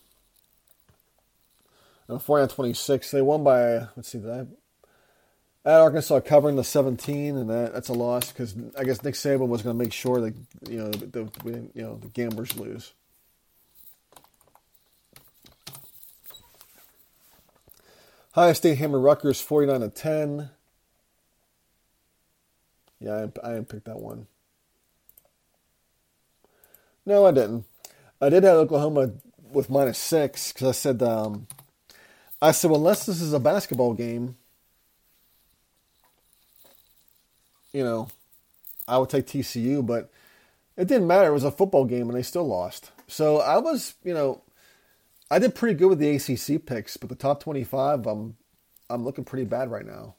Uh, 2.10 2.15
49-26. 2.15 3.12
They 3.12 3.22
won 3.22 3.44
by 3.44 3.88
let's 3.96 4.10
see. 4.10 4.20
I 4.20 4.46
At 5.63 5.80
Arkansas 5.82 6.22
covering 6.22 6.56
the 6.56 6.63
17, 6.63 7.38
and 7.38 7.50
that, 7.50 7.74
that's 7.74 7.89
a 7.89 7.94
loss 7.94 8.32
because 8.32 8.56
I 8.78 8.84
guess 8.84 9.04
Nick 9.04 9.13
Saban 9.13 9.48
was 9.48 9.62
going 9.62 9.78
to 9.78 9.84
make 9.84 9.94
sure 9.94 10.22
that 10.22 10.36
you 10.67 10.78
know 10.78 10.89
the, 10.89 11.06
the 11.44 11.70
you 11.76 11.84
know 11.84 11.98
the 11.98 12.08
gamblers 12.08 12.58
lose. 12.58 12.94
Ohio 18.36 18.54
State 18.54 18.78
hammer 18.78 19.00
Rutgers 19.00 19.41
49 19.41 19.82
to 19.82 19.89
10. 19.89 20.50
Yeah, 23.02 23.13
I, 23.44 23.48
I 23.48 23.54
didn't 23.56 23.67
pick 23.67 23.84
that 23.84 24.00
one. 24.00 24.28
No, 27.05 27.25
I 27.25 27.31
didn't. 27.31 27.65
I 28.21 28.29
did 28.29 28.43
have 28.43 28.57
Oklahoma 28.57 29.11
with 29.51 29.69
minus 29.69 29.97
six 29.97 30.53
because 30.53 30.67
I 30.67 30.71
said, 30.71 31.03
um, 31.03 31.47
I 32.41 32.51
said, 32.51 32.69
well, 32.71 32.79
unless 32.79 33.05
this 33.05 33.21
is 33.21 33.33
a 33.33 33.39
basketball 33.39 33.93
game, 33.93 34.35
you 37.73 37.83
know, 37.83 38.07
I 38.87 38.97
would 38.97 39.09
take 39.09 39.27
TCU, 39.27 39.85
but 39.85 40.11
it 40.77 40.87
didn't 40.87 41.07
matter. 41.07 41.29
It 41.29 41.33
was 41.33 41.43
a 41.43 41.51
football 41.51 41.85
game 41.85 42.09
and 42.09 42.17
they 42.17 42.23
still 42.23 42.47
lost. 42.47 42.91
So 43.07 43.39
I 43.39 43.57
was, 43.57 43.95
you 44.03 44.13
know, 44.13 44.41
I 45.29 45.39
did 45.39 45.55
pretty 45.55 45.75
good 45.75 45.89
with 45.89 45.99
the 45.99 46.15
ACC 46.15 46.65
picks, 46.65 46.97
but 46.97 47.09
the 47.09 47.15
top 47.15 47.41
25, 47.41 48.05
I'm, 48.05 48.35
I'm 48.89 49.03
looking 49.03 49.23
pretty 49.23 49.45
bad 49.45 49.71
right 49.71 49.85
now. 49.85 50.15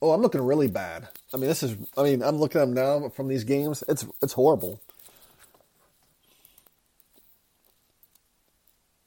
Oh, 0.00 0.12
I'm 0.12 0.22
looking 0.22 0.42
really 0.42 0.68
bad. 0.68 1.08
I 1.32 1.36
mean, 1.36 1.48
this 1.48 1.62
is, 1.62 1.76
I 1.96 2.02
mean, 2.02 2.22
I'm 2.22 2.36
looking 2.36 2.60
at 2.60 2.66
them 2.66 2.74
now 2.74 3.08
from 3.08 3.28
these 3.28 3.44
games. 3.44 3.82
It's, 3.88 4.06
it's 4.22 4.34
horrible. 4.34 4.80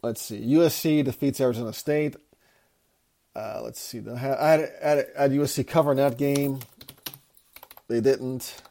Let's 0.03 0.21
see. 0.21 0.41
USC 0.41 1.03
defeats 1.05 1.39
Arizona 1.39 1.73
State. 1.73 2.15
Uh, 3.35 3.61
let's 3.63 3.79
see. 3.79 4.01
I 4.09 4.17
had, 4.17 4.31
I 4.31 4.49
had, 4.49 4.59
I 5.17 5.21
had, 5.21 5.31
USC 5.31 5.65
covering 5.67 5.97
that 5.97 6.17
game. 6.17 6.59
They 7.87 8.01
didn't. 8.01 8.61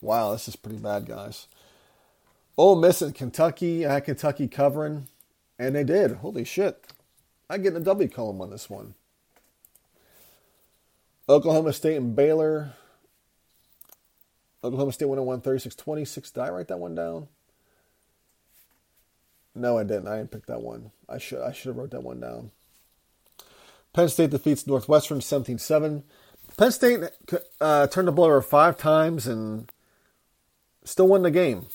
Wow, 0.00 0.32
this 0.32 0.46
is 0.46 0.56
pretty 0.56 0.78
bad, 0.78 1.06
guys. 1.06 1.48
Ole 2.56 2.76
Miss 2.76 3.02
and 3.02 3.14
Kentucky. 3.14 3.84
I 3.84 3.94
had 3.94 4.04
Kentucky 4.04 4.46
covering, 4.46 5.08
and 5.58 5.74
they 5.74 5.84
did. 5.84 6.12
Holy 6.12 6.44
shit. 6.44 6.84
I 7.50 7.58
get 7.58 7.74
in 7.74 7.82
a 7.82 7.84
W 7.84 8.08
column 8.08 8.40
on 8.40 8.50
this 8.50 8.70
one. 8.70 8.94
Oklahoma 11.28 11.72
State 11.72 11.96
and 11.96 12.14
Baylor. 12.14 12.72
Oklahoma 14.62 14.92
State 14.92 15.06
went 15.06 15.20
on 15.20 15.26
136 15.26 15.74
26. 15.74 16.30
Did 16.30 16.40
I 16.40 16.50
write 16.50 16.68
that 16.68 16.78
one 16.78 16.94
down? 16.94 17.28
No, 19.56 19.78
I 19.78 19.84
didn't. 19.84 20.06
I 20.06 20.18
didn't 20.18 20.30
pick 20.30 20.46
that 20.46 20.60
one. 20.60 20.90
I 21.08 21.18
should 21.18 21.40
I 21.40 21.52
should 21.52 21.68
have 21.68 21.76
wrote 21.76 21.90
that 21.90 22.02
one 22.02 22.20
down. 22.20 22.50
Penn 23.94 24.08
State 24.10 24.30
defeats 24.30 24.66
Northwestern 24.66 25.20
17-7. 25.20 26.02
Penn 26.58 26.70
State 26.70 27.00
uh, 27.62 27.86
turned 27.86 28.08
the 28.08 28.12
ball 28.12 28.26
over 28.26 28.42
five 28.42 28.76
times 28.76 29.26
and 29.26 29.72
still 30.84 31.08
won 31.08 31.22
the 31.22 31.30
game. 31.30 31.66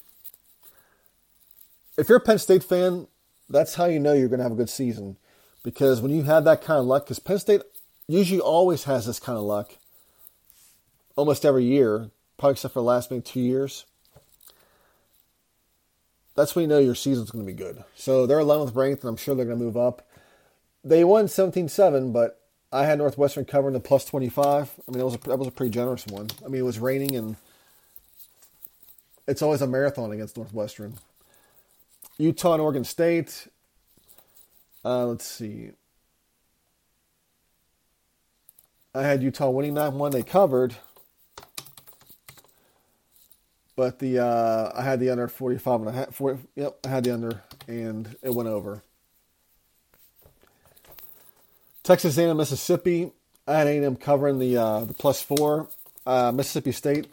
If 1.98 2.08
you're 2.08 2.20
a 2.20 2.22
Penn 2.22 2.38
State 2.38 2.64
fan, 2.64 3.08
that's 3.50 3.74
how 3.74 3.86
you 3.86 4.00
know 4.00 4.14
you're 4.14 4.30
going 4.30 4.38
to 4.38 4.44
have 4.44 4.52
a 4.52 4.56
good 4.56 4.70
season. 4.70 5.18
Because 5.64 6.00
when 6.00 6.12
you 6.12 6.22
have 6.24 6.44
that 6.44 6.62
kind 6.62 6.80
of 6.80 6.86
luck, 6.86 7.06
because 7.06 7.18
Penn 7.18 7.40
State 7.40 7.62
usually 8.08 8.40
always 8.40 8.84
has 8.84 9.08
this 9.08 9.20
kind 9.20 9.38
of 9.38 9.44
luck 9.44 9.78
almost 11.16 11.44
every 11.44 11.64
year, 11.64 12.12
probably 12.38 12.54
except 12.54 12.76
for 12.76 12.82
the 12.82 12.84
last 12.84 13.10
maybe 13.10 13.24
two 13.24 13.42
years 13.42 13.86
that's 16.36 16.56
when 16.56 16.64
you 16.64 16.68
know 16.68 16.80
your 16.80 16.96
season's 16.96 17.32
going 17.32 17.46
to 17.46 17.52
be 17.52 17.58
good. 17.58 17.84
So 17.96 18.26
they're 18.26 18.40
11th 18.40 18.76
ranked, 18.76 19.04
and 19.04 19.10
I'm 19.10 19.18
sure 19.18 19.36
they're 19.36 19.46
going 19.46 19.58
to 19.58 19.64
move 19.64 19.78
up. 19.78 20.08
They 20.84 21.04
won 21.04 21.26
17-7, 21.26 22.14
but 22.14 22.42
I 22.72 22.86
had 22.86 22.98
Northwestern 22.98 23.46
covering 23.46 23.74
the 23.74 23.80
plus 23.80 24.06
25. 24.06 24.72
I 24.88 24.92
mean, 24.92 25.00
that 25.00 25.06
was 25.06 25.16
a, 25.16 25.20
that 25.20 25.38
was 25.38 25.48
a 25.48 25.52
pretty 25.52 25.72
generous 25.72 26.08
one. 26.08 26.30
I 26.44 26.48
mean, 26.48 26.62
it 26.62 26.66
was 26.66 26.80
raining, 26.80 27.16
and 27.16 27.36
it's 29.28 29.42
always 29.42 29.62
a 29.62 29.68
marathon 29.68 30.12
against 30.12 30.38
Northwestern. 30.38 30.96
Utah 32.18 32.54
and 32.54 32.62
Oregon 32.62 32.84
State. 32.84 33.48
Uh, 34.84 35.06
let's 35.08 35.26
see. 35.26 35.72
I 38.94 39.04
had 39.04 39.22
Utah 39.24 39.50
winning 39.50 39.76
that 39.76 39.94
one. 39.94 40.12
They 40.12 40.24
covered. 40.24 40.76
But 43.82 43.98
the 43.98 44.20
uh, 44.20 44.72
I 44.76 44.84
had 44.84 45.00
the 45.00 45.10
under 45.10 45.28
45 45.28 45.80
and 45.80 45.90
a 45.90 45.92
half. 45.92 46.14
40, 46.14 46.44
yep, 46.54 46.78
I 46.86 46.90
had 46.90 47.04
the 47.04 47.16
under, 47.16 47.42
and 47.68 48.16
it 48.22 48.32
went 48.32 48.48
over. 48.48 48.84
Texas 51.82 52.16
A&M, 52.16 52.38
Mississippi. 52.38 53.12
I 53.48 53.58
had 53.58 53.66
A&M 53.66 53.96
covering 53.96 54.38
the 54.38 54.56
uh, 54.56 54.86
the 54.86 54.94
plus 54.94 55.24
four. 55.24 55.68
Uh, 56.06 56.32
Mississippi 56.32 56.72
State 56.72 57.08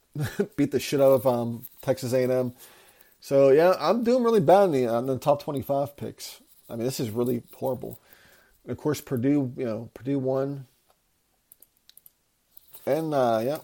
beat 0.56 0.72
the 0.72 0.80
shit 0.80 1.00
out 1.00 1.12
of 1.12 1.24
um, 1.24 1.66
Texas 1.82 2.12
A&M. 2.12 2.52
So 3.20 3.50
yeah, 3.50 3.76
I'm 3.78 4.02
doing 4.02 4.24
really 4.24 4.40
bad 4.40 4.64
in 4.64 4.72
the, 4.72 4.86
uh, 4.88 4.98
in 4.98 5.06
the 5.06 5.18
top 5.18 5.40
25 5.44 5.96
picks. 5.96 6.40
I 6.68 6.74
mean, 6.74 6.84
this 6.84 6.98
is 6.98 7.10
really 7.10 7.44
horrible. 7.54 8.00
And 8.64 8.72
of 8.72 8.78
course, 8.78 9.00
Purdue. 9.00 9.52
You 9.56 9.64
know, 9.64 9.90
Purdue 9.94 10.18
won. 10.18 10.66
And 12.84 13.14
uh, 13.14 13.40
yeah, 13.44 13.58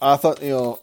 I 0.00 0.16
thought, 0.16 0.42
you 0.42 0.50
know, 0.50 0.80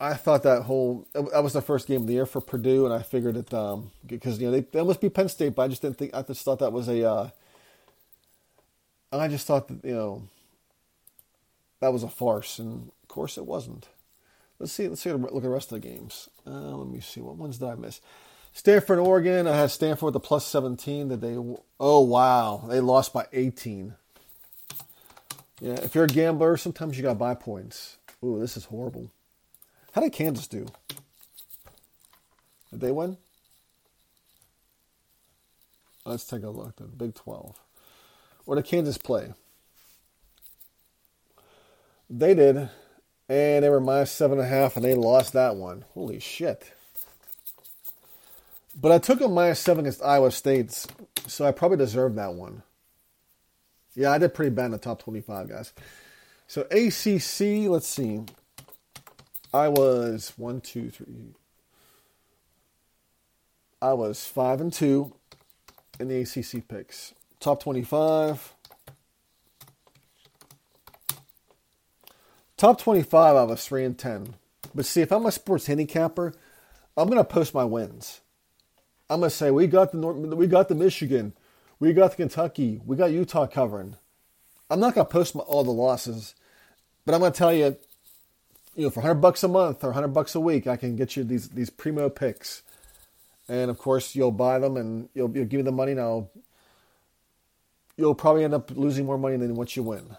I 0.00 0.14
thought 0.14 0.42
that 0.42 0.62
whole 0.62 1.06
that 1.14 1.44
was 1.44 1.52
the 1.52 1.62
first 1.62 1.86
game 1.86 2.02
of 2.02 2.06
the 2.08 2.14
year 2.14 2.26
for 2.26 2.40
Purdue, 2.40 2.84
and 2.84 2.92
I 2.92 3.02
figured 3.02 3.36
it 3.36 3.54
um, 3.54 3.92
because 4.04 4.40
you 4.40 4.46
know 4.46 4.52
they, 4.52 4.62
they 4.62 4.82
must 4.82 5.00
be 5.00 5.08
Penn 5.08 5.28
State, 5.28 5.54
but 5.54 5.62
I 5.62 5.68
just 5.68 5.80
didn't 5.82 5.96
think 5.96 6.12
I 6.12 6.22
just 6.22 6.44
thought 6.44 6.58
that 6.58 6.72
was 6.72 6.88
a. 6.88 7.08
Uh, 7.08 7.30
I 9.12 9.28
just 9.28 9.46
thought 9.46 9.68
that 9.68 9.84
you 9.84 9.94
know 9.94 10.22
that 11.80 11.92
was 11.92 12.02
a 12.02 12.08
farce, 12.08 12.58
and 12.58 12.90
of 13.02 13.08
course 13.08 13.38
it 13.38 13.46
wasn't. 13.46 13.88
Let's 14.58 14.72
see. 14.72 14.88
Let's 14.88 15.02
see. 15.02 15.12
Look 15.12 15.36
at 15.36 15.42
the 15.42 15.48
rest 15.48 15.72
of 15.72 15.80
the 15.80 15.88
games. 15.88 16.28
Uh, 16.46 16.76
let 16.76 16.88
me 16.88 17.00
see. 17.00 17.20
What 17.20 17.36
ones 17.36 17.58
did 17.58 17.68
I 17.68 17.76
miss? 17.76 18.00
Stanford, 18.52 18.98
Oregon. 18.98 19.46
I 19.46 19.56
had 19.56 19.70
Stanford 19.70 20.06
with 20.06 20.14
the 20.14 20.20
plus 20.20 20.44
seventeen. 20.44 21.08
That 21.08 21.20
they. 21.20 21.36
Oh 21.78 22.00
wow, 22.00 22.64
they 22.68 22.80
lost 22.80 23.12
by 23.12 23.26
eighteen. 23.32 23.94
Yeah, 25.60 25.74
if 25.74 25.94
you're 25.94 26.04
a 26.04 26.08
gambler, 26.08 26.56
sometimes 26.56 26.96
you 26.96 27.04
got 27.04 27.18
buy 27.18 27.34
points. 27.34 27.98
Ooh, 28.24 28.38
this 28.40 28.56
is 28.56 28.66
horrible. 28.66 29.10
How 29.92 30.00
did 30.00 30.12
Kansas 30.12 30.46
do? 30.46 30.66
Did 32.70 32.80
they 32.80 32.92
win? 32.92 33.16
Let's 36.04 36.24
take 36.24 36.42
a 36.42 36.50
look 36.50 36.76
the 36.76 36.84
Big 36.84 37.14
12. 37.14 37.58
What 38.44 38.56
did 38.56 38.64
Kansas 38.64 38.98
play? 38.98 39.34
They 42.10 42.34
did, 42.34 42.56
and 43.28 43.64
they 43.64 43.68
were 43.68 43.80
minus 43.80 44.10
seven 44.12 44.38
and 44.38 44.46
a 44.46 44.50
half, 44.50 44.76
and 44.76 44.84
they 44.84 44.94
lost 44.94 45.32
that 45.32 45.56
one. 45.56 45.84
Holy 45.94 46.18
shit. 46.18 46.72
But 48.74 48.92
I 48.92 48.98
took 48.98 49.20
a 49.20 49.28
minus 49.28 49.60
seven 49.60 49.84
against 49.84 50.02
Iowa 50.02 50.30
State, 50.30 50.86
so 51.26 51.46
I 51.46 51.52
probably 51.52 51.78
deserved 51.78 52.16
that 52.16 52.34
one. 52.34 52.62
Yeah, 53.94 54.10
I 54.12 54.18
did 54.18 54.34
pretty 54.34 54.50
bad 54.50 54.66
in 54.66 54.70
the 54.72 54.78
top 54.78 55.02
25, 55.02 55.48
guys. 55.48 55.72
So 56.52 56.66
ACC, 56.70 57.66
let's 57.70 57.88
see. 57.88 58.20
I 59.54 59.68
was 59.68 60.34
one, 60.36 60.60
two, 60.60 60.90
three. 60.90 61.32
I 63.80 63.94
was 63.94 64.26
five 64.26 64.60
and 64.60 64.70
two 64.70 65.14
in 65.98 66.08
the 66.08 66.20
ACC 66.20 66.68
picks. 66.68 67.14
Top 67.40 67.62
25. 67.62 68.52
Top 72.58 72.78
25, 72.78 73.34
I 73.34 73.42
was 73.44 73.66
three 73.66 73.86
and 73.86 73.96
ten. 73.96 74.34
But 74.74 74.84
see, 74.84 75.00
if 75.00 75.10
I'm 75.10 75.24
a 75.24 75.32
sports 75.32 75.64
handicapper, 75.64 76.34
I'm 76.98 77.08
gonna 77.08 77.24
post 77.24 77.54
my 77.54 77.64
wins. 77.64 78.20
I'm 79.08 79.20
gonna 79.20 79.30
say 79.30 79.50
we 79.50 79.68
got 79.68 79.92
the 79.92 79.96
North, 79.96 80.18
we 80.18 80.46
got 80.46 80.68
the 80.68 80.74
Michigan, 80.74 81.32
we 81.80 81.94
got 81.94 82.10
the 82.10 82.16
Kentucky, 82.16 82.82
we 82.84 82.98
got 82.98 83.10
Utah 83.10 83.46
covering. 83.46 83.96
I'm 84.68 84.80
not 84.80 84.94
gonna 84.94 85.06
post 85.06 85.34
my, 85.34 85.40
all 85.44 85.64
the 85.64 85.70
losses, 85.70 86.34
but 87.04 87.14
I'm 87.14 87.20
gonna 87.20 87.32
tell 87.32 87.52
you, 87.52 87.76
you 88.74 88.84
know, 88.84 88.90
for 88.90 89.00
100 89.00 89.20
bucks 89.20 89.42
a 89.42 89.48
month 89.48 89.84
or 89.84 89.88
100 89.88 90.08
bucks 90.08 90.34
a 90.34 90.40
week, 90.40 90.66
I 90.66 90.76
can 90.76 90.96
get 90.96 91.16
you 91.16 91.24
these 91.24 91.48
these 91.50 91.70
primo 91.70 92.08
picks, 92.08 92.62
and 93.48 93.70
of 93.70 93.78
course 93.78 94.14
you'll 94.14 94.30
buy 94.30 94.58
them 94.58 94.76
and 94.76 95.08
you'll, 95.14 95.34
you'll 95.36 95.46
give 95.46 95.58
me 95.58 95.62
the 95.62 95.72
money. 95.72 95.94
Now 95.94 96.28
you'll 97.96 98.14
probably 98.14 98.44
end 98.44 98.54
up 98.54 98.70
losing 98.70 99.06
more 99.06 99.18
money 99.18 99.36
than 99.36 99.54
what 99.54 99.76
you 99.76 99.82
win. 99.82 100.16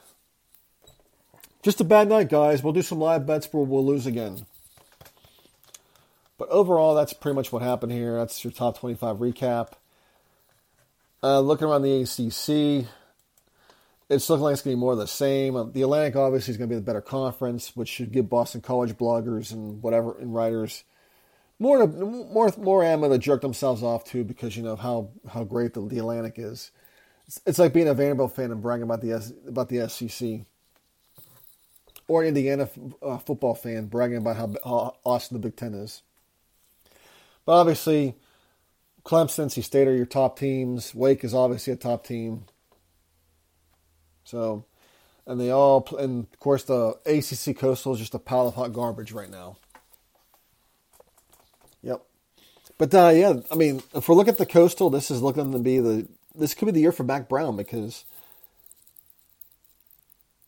Just 1.63 1.79
a 1.79 1.85
bad 1.85 2.09
night, 2.09 2.29
guys. 2.29 2.61
We'll 2.61 2.73
do 2.73 2.81
some 2.81 2.99
live 2.99 3.25
bets, 3.25 3.47
but 3.47 3.59
we'll 3.59 3.85
lose 3.85 4.05
again. 4.05 4.45
But 6.37 6.49
overall, 6.49 6.93
that's 6.93 7.13
pretty 7.13 7.35
much 7.35 7.53
what 7.53 7.61
happened 7.61 7.93
here. 7.93 8.17
That's 8.17 8.43
your 8.43 8.51
top 8.51 8.77
25 8.79 9.17
recap. 9.17 9.73
Uh, 11.21 11.39
looking 11.39 11.67
around 11.67 11.83
the 11.83 12.01
ACC, 12.01 12.85
it's 14.09 14.29
looking 14.29 14.43
like 14.43 14.53
it's 14.53 14.61
going 14.61 14.73
to 14.73 14.77
be 14.77 14.81
more 14.81 14.93
of 14.93 14.97
the 14.97 15.07
same. 15.07 15.71
The 15.71 15.81
Atlantic 15.81 16.15
obviously 16.15 16.51
is 16.51 16.57
going 16.57 16.69
to 16.69 16.75
be 16.75 16.79
the 16.79 16.85
better 16.85 17.01
conference, 17.01 17.75
which 17.75 17.89
should 17.89 18.11
give 18.11 18.29
Boston 18.29 18.61
College 18.61 18.93
bloggers 18.93 19.51
and 19.51 19.81
whatever 19.81 20.17
and 20.19 20.33
writers 20.33 20.83
more 21.59 21.79
to, 21.79 21.87
more 21.87 22.51
more 22.57 22.83
ammo 22.83 23.09
to 23.09 23.17
jerk 23.17 23.41
themselves 23.41 23.83
off 23.83 24.03
to 24.05 24.23
because 24.23 24.57
you 24.57 24.63
know 24.63 24.75
how 24.75 25.09
how 25.31 25.43
great 25.43 25.73
the, 25.73 25.81
the 25.87 25.99
Atlantic 25.99 26.35
is. 26.37 26.71
It's, 27.27 27.39
it's 27.45 27.59
like 27.59 27.73
being 27.73 27.87
a 27.87 27.93
Vanderbilt 27.93 28.35
fan 28.35 28.51
and 28.51 28.61
bragging 28.61 28.83
about 28.83 29.01
the 29.01 29.33
about 29.47 29.69
the 29.69 29.87
SEC, 29.87 30.41
or 32.07 32.25
Indiana 32.25 32.69
uh, 33.01 33.17
football 33.17 33.55
fan 33.55 33.85
bragging 33.85 34.17
about 34.17 34.35
how, 34.35 34.53
how 34.63 34.95
awesome 35.05 35.35
the 35.35 35.47
Big 35.47 35.55
Ten 35.55 35.73
is. 35.73 36.01
But 37.45 37.53
obviously, 37.53 38.15
Clemson, 39.05 39.45
NC 39.45 39.63
State 39.63 39.87
are 39.87 39.95
your 39.95 40.05
top 40.05 40.37
teams. 40.37 40.93
Wake 40.93 41.23
is 41.23 41.33
obviously 41.33 41.73
a 41.73 41.77
top 41.77 42.05
team. 42.05 42.45
So, 44.23 44.65
and 45.25 45.39
they 45.39 45.49
all, 45.49 45.88
and 45.97 46.27
of 46.33 46.39
course, 46.39 46.63
the 46.63 46.97
ACC 47.05 47.57
Coastal 47.57 47.93
is 47.93 47.99
just 47.99 48.13
a 48.15 48.19
pile 48.19 48.47
of 48.47 48.55
hot 48.55 48.73
garbage 48.73 49.12
right 49.12 49.29
now. 49.29 49.57
Yep. 51.81 52.01
But 52.77 52.93
uh, 52.93 53.12
yeah, 53.13 53.33
I 53.51 53.55
mean, 53.55 53.83
if 53.93 54.09
we 54.09 54.15
look 54.15 54.27
at 54.27 54.38
the 54.38 54.45
Coastal, 54.45 54.89
this 54.89 55.12
is 55.12 55.21
looking 55.21 55.51
to 55.51 55.59
be 55.59 55.79
the 55.79 56.07
this 56.36 56.53
could 56.53 56.65
be 56.65 56.71
the 56.71 56.81
year 56.81 56.91
for 56.91 57.03
Mack 57.03 57.29
Brown 57.29 57.55
because 57.55 58.05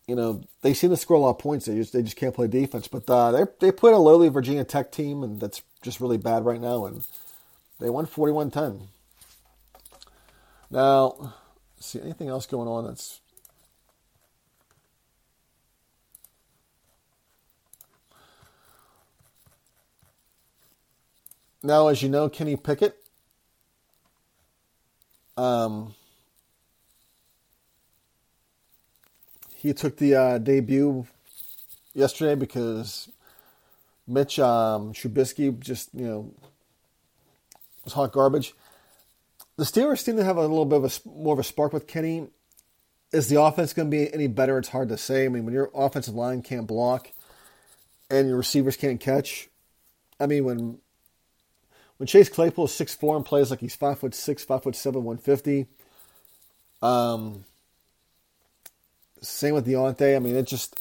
you 0.06 0.16
know 0.16 0.42
they 0.62 0.74
seem 0.74 0.90
to 0.90 0.96
score 0.96 1.16
a 1.16 1.20
lot 1.20 1.30
of 1.30 1.38
points. 1.38 1.66
They 1.66 1.76
just 1.76 1.92
they 1.92 2.02
just 2.02 2.16
can't 2.16 2.34
play 2.34 2.48
defense. 2.48 2.88
But 2.88 3.08
uh, 3.08 3.30
they 3.32 3.44
they 3.60 3.72
played 3.72 3.94
a 3.94 3.98
lowly 3.98 4.28
Virginia 4.28 4.64
Tech 4.64 4.90
team, 4.90 5.22
and 5.22 5.40
that's 5.40 5.62
just 5.82 6.00
really 6.00 6.18
bad 6.18 6.44
right 6.44 6.60
now. 6.60 6.86
And 6.86 7.06
they 7.78 7.90
won 7.90 8.06
41-10. 8.06 8.88
Now, 10.70 11.34
see 11.78 12.00
anything 12.00 12.28
else 12.28 12.46
going 12.46 12.68
on 12.68 12.86
that's 12.86 13.20
Now, 21.62 21.88
as 21.88 22.02
you 22.02 22.08
know, 22.08 22.28
Kenny 22.28 22.56
Pickett, 22.56 22.96
um, 25.36 25.94
he 29.54 29.72
took 29.72 29.96
the 29.96 30.14
uh, 30.14 30.38
debut 30.38 31.06
yesterday 31.94 32.34
because 32.34 33.08
Mitch 34.06 34.38
um, 34.38 34.92
Trubisky 34.92 35.58
just, 35.58 35.92
you 35.94 36.06
know, 36.06 36.34
was 37.84 37.94
hot 37.94 38.12
garbage. 38.12 38.54
The 39.56 39.64
Steelers 39.64 40.00
seem 40.00 40.16
to 40.16 40.24
have 40.24 40.36
a 40.36 40.42
little 40.42 40.66
bit 40.66 40.76
of 40.76 40.84
a 40.84 41.08
more 41.08 41.32
of 41.32 41.38
a 41.38 41.44
spark 41.44 41.72
with 41.72 41.86
Kenny. 41.86 42.28
Is 43.12 43.28
the 43.28 43.40
offense 43.40 43.72
going 43.72 43.90
to 43.90 43.96
be 43.96 44.12
any 44.12 44.26
better? 44.26 44.58
It's 44.58 44.68
hard 44.68 44.88
to 44.90 44.98
say. 44.98 45.24
I 45.24 45.28
mean, 45.28 45.44
when 45.44 45.54
your 45.54 45.70
offensive 45.74 46.14
line 46.14 46.42
can't 46.42 46.66
block 46.66 47.12
and 48.10 48.28
your 48.28 48.36
receivers 48.36 48.76
can't 48.76 49.00
catch, 49.00 49.48
I 50.20 50.26
mean, 50.26 50.44
when 50.44 50.78
when 51.96 52.06
Chase 52.06 52.28
Claypool 52.28 52.66
is 52.66 52.74
six 52.74 52.94
four 52.94 53.16
and 53.16 53.24
plays 53.24 53.50
like 53.50 53.60
he's 53.60 53.76
five 53.76 53.98
foot 53.98 54.14
six, 54.14 54.44
five 54.44 54.62
foot 54.62 54.76
seven, 54.76 55.04
one 55.04 55.18
fifty. 55.18 55.66
Um, 56.82 57.44
same 59.20 59.54
with 59.54 59.66
Diontae. 59.66 60.16
I 60.16 60.18
mean, 60.18 60.36
it 60.36 60.46
just 60.46 60.78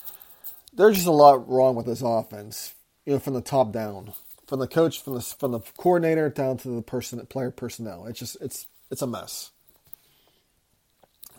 there's 0.73 0.95
just 0.95 1.08
a 1.08 1.12
lot 1.12 1.47
wrong 1.49 1.75
with 1.75 1.86
this 1.86 2.01
offense. 2.01 2.73
You 3.06 3.13
know, 3.13 3.19
from 3.19 3.34
the 3.34 3.41
top 3.41 3.71
down, 3.71 4.13
from 4.47 4.60
the 4.60 4.67
coach, 4.67 5.01
from 5.01 5.15
the 5.15 5.21
from 5.21 5.51
the 5.51 5.62
coordinator 5.78 6.30
down 6.30 6.58
to 6.58 6.69
the 6.69 6.82
person, 6.82 7.23
player 7.28 7.51
personnel. 7.51 8.06
It's 8.08 8.19
just 8.19 8.38
it's 8.41 8.67
it's 8.91 9.01
a 9.01 9.08
mess. 9.08 9.51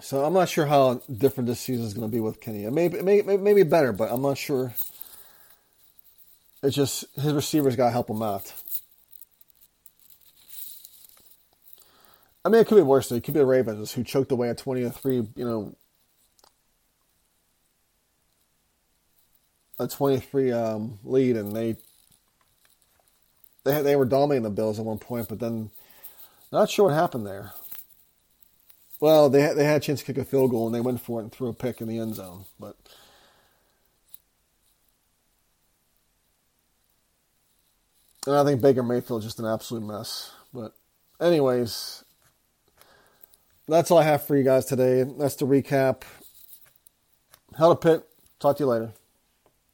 So 0.01 0.25
I'm 0.25 0.35
not 0.35 0.49
sure 0.49 0.67
how 0.67 1.01
different 1.11 1.49
this 1.49 1.61
season 1.61 1.85
is 1.85 1.95
going 1.95 2.09
to 2.09 2.13
be 2.13 2.21
with 2.21 2.41
Kenny. 2.41 2.65
It 2.65 2.71
may, 2.71 2.89
may, 2.89 3.23
may 3.23 3.55
be 3.55 3.63
better, 3.63 3.93
but 3.93 4.13
I'm 4.13 4.21
not 4.21 4.37
sure. 4.37 4.75
It's 6.63 6.77
just 6.77 7.05
his 7.15 7.33
receivers 7.33 7.77
got 7.77 7.87
to 7.87 7.93
help 7.93 8.11
him 8.11 8.23
out. 8.23 8.53
I 12.47 12.49
mean, 12.49 12.61
it 12.61 12.69
could 12.69 12.77
be 12.77 12.83
worse. 12.83 13.11
It 13.11 13.25
could 13.25 13.35
be 13.35 13.41
the 13.41 13.47
Ravens 13.47 13.93
who 13.93 14.05
choked 14.05 14.31
away 14.31 14.49
a 14.49 14.55
twenty 14.55 14.83
to 14.83 14.91
three. 14.91 15.17
You 15.35 15.45
know, 15.45 15.75
a 19.81 19.89
twenty 19.89 20.21
three 20.21 20.53
um, 20.53 21.01
lead, 21.03 21.37
and 21.37 21.57
they 21.57 21.77
they 23.65 23.83
they 23.83 23.97
were 23.97 24.05
dominating 24.05 24.45
the 24.45 24.51
Bills 24.51 24.79
at 24.79 24.85
one 24.85 24.99
point, 24.99 25.29
but 25.29 25.41
then 25.41 25.71
not 26.53 26.71
sure 26.71 26.85
what 26.87 26.95
happened 26.95 27.27
there. 27.27 27.51
Well, 29.01 29.29
they 29.29 29.43
had, 29.43 29.57
they 29.57 29.65
had 29.65 29.79
a 29.79 29.85
chance 29.85 29.99
to 29.99 30.07
kick 30.07 30.19
a 30.19 30.25
field 30.25 30.53
goal, 30.53 30.67
and 30.67 30.75
they 30.75 30.81
went 30.81 31.01
for 31.01 31.19
it 31.19 31.25
and 31.25 31.33
threw 31.33 31.49
a 31.49 31.53
pick 31.53 31.81
in 31.81 31.89
the 31.89 31.99
end 31.99 32.15
zone, 32.15 32.45
but. 32.61 32.77
And 38.25 38.37
I 38.37 38.45
think 38.45 38.61
Baker 38.61 38.85
Mayfield's 38.85 39.25
just 39.25 39.41
an 39.41 39.47
absolute 39.47 39.85
mess. 39.85 40.33
But, 40.53 40.75
anyways, 41.21 42.03
that's 43.69 43.91
all 43.91 43.99
I 43.99 44.05
have 44.05 44.25
for 44.25 44.37
you 44.37 44.45
guys 44.45 44.65
today. 44.65 45.03
That's 45.03 45.37
the 45.37 45.47
recap. 45.47 46.03
Hell 47.57 47.75
to 47.75 47.77
Pitt. 47.77 48.09
Talk 48.39 48.57
to 48.59 48.65
you 48.65 48.69
later. 48.69 48.93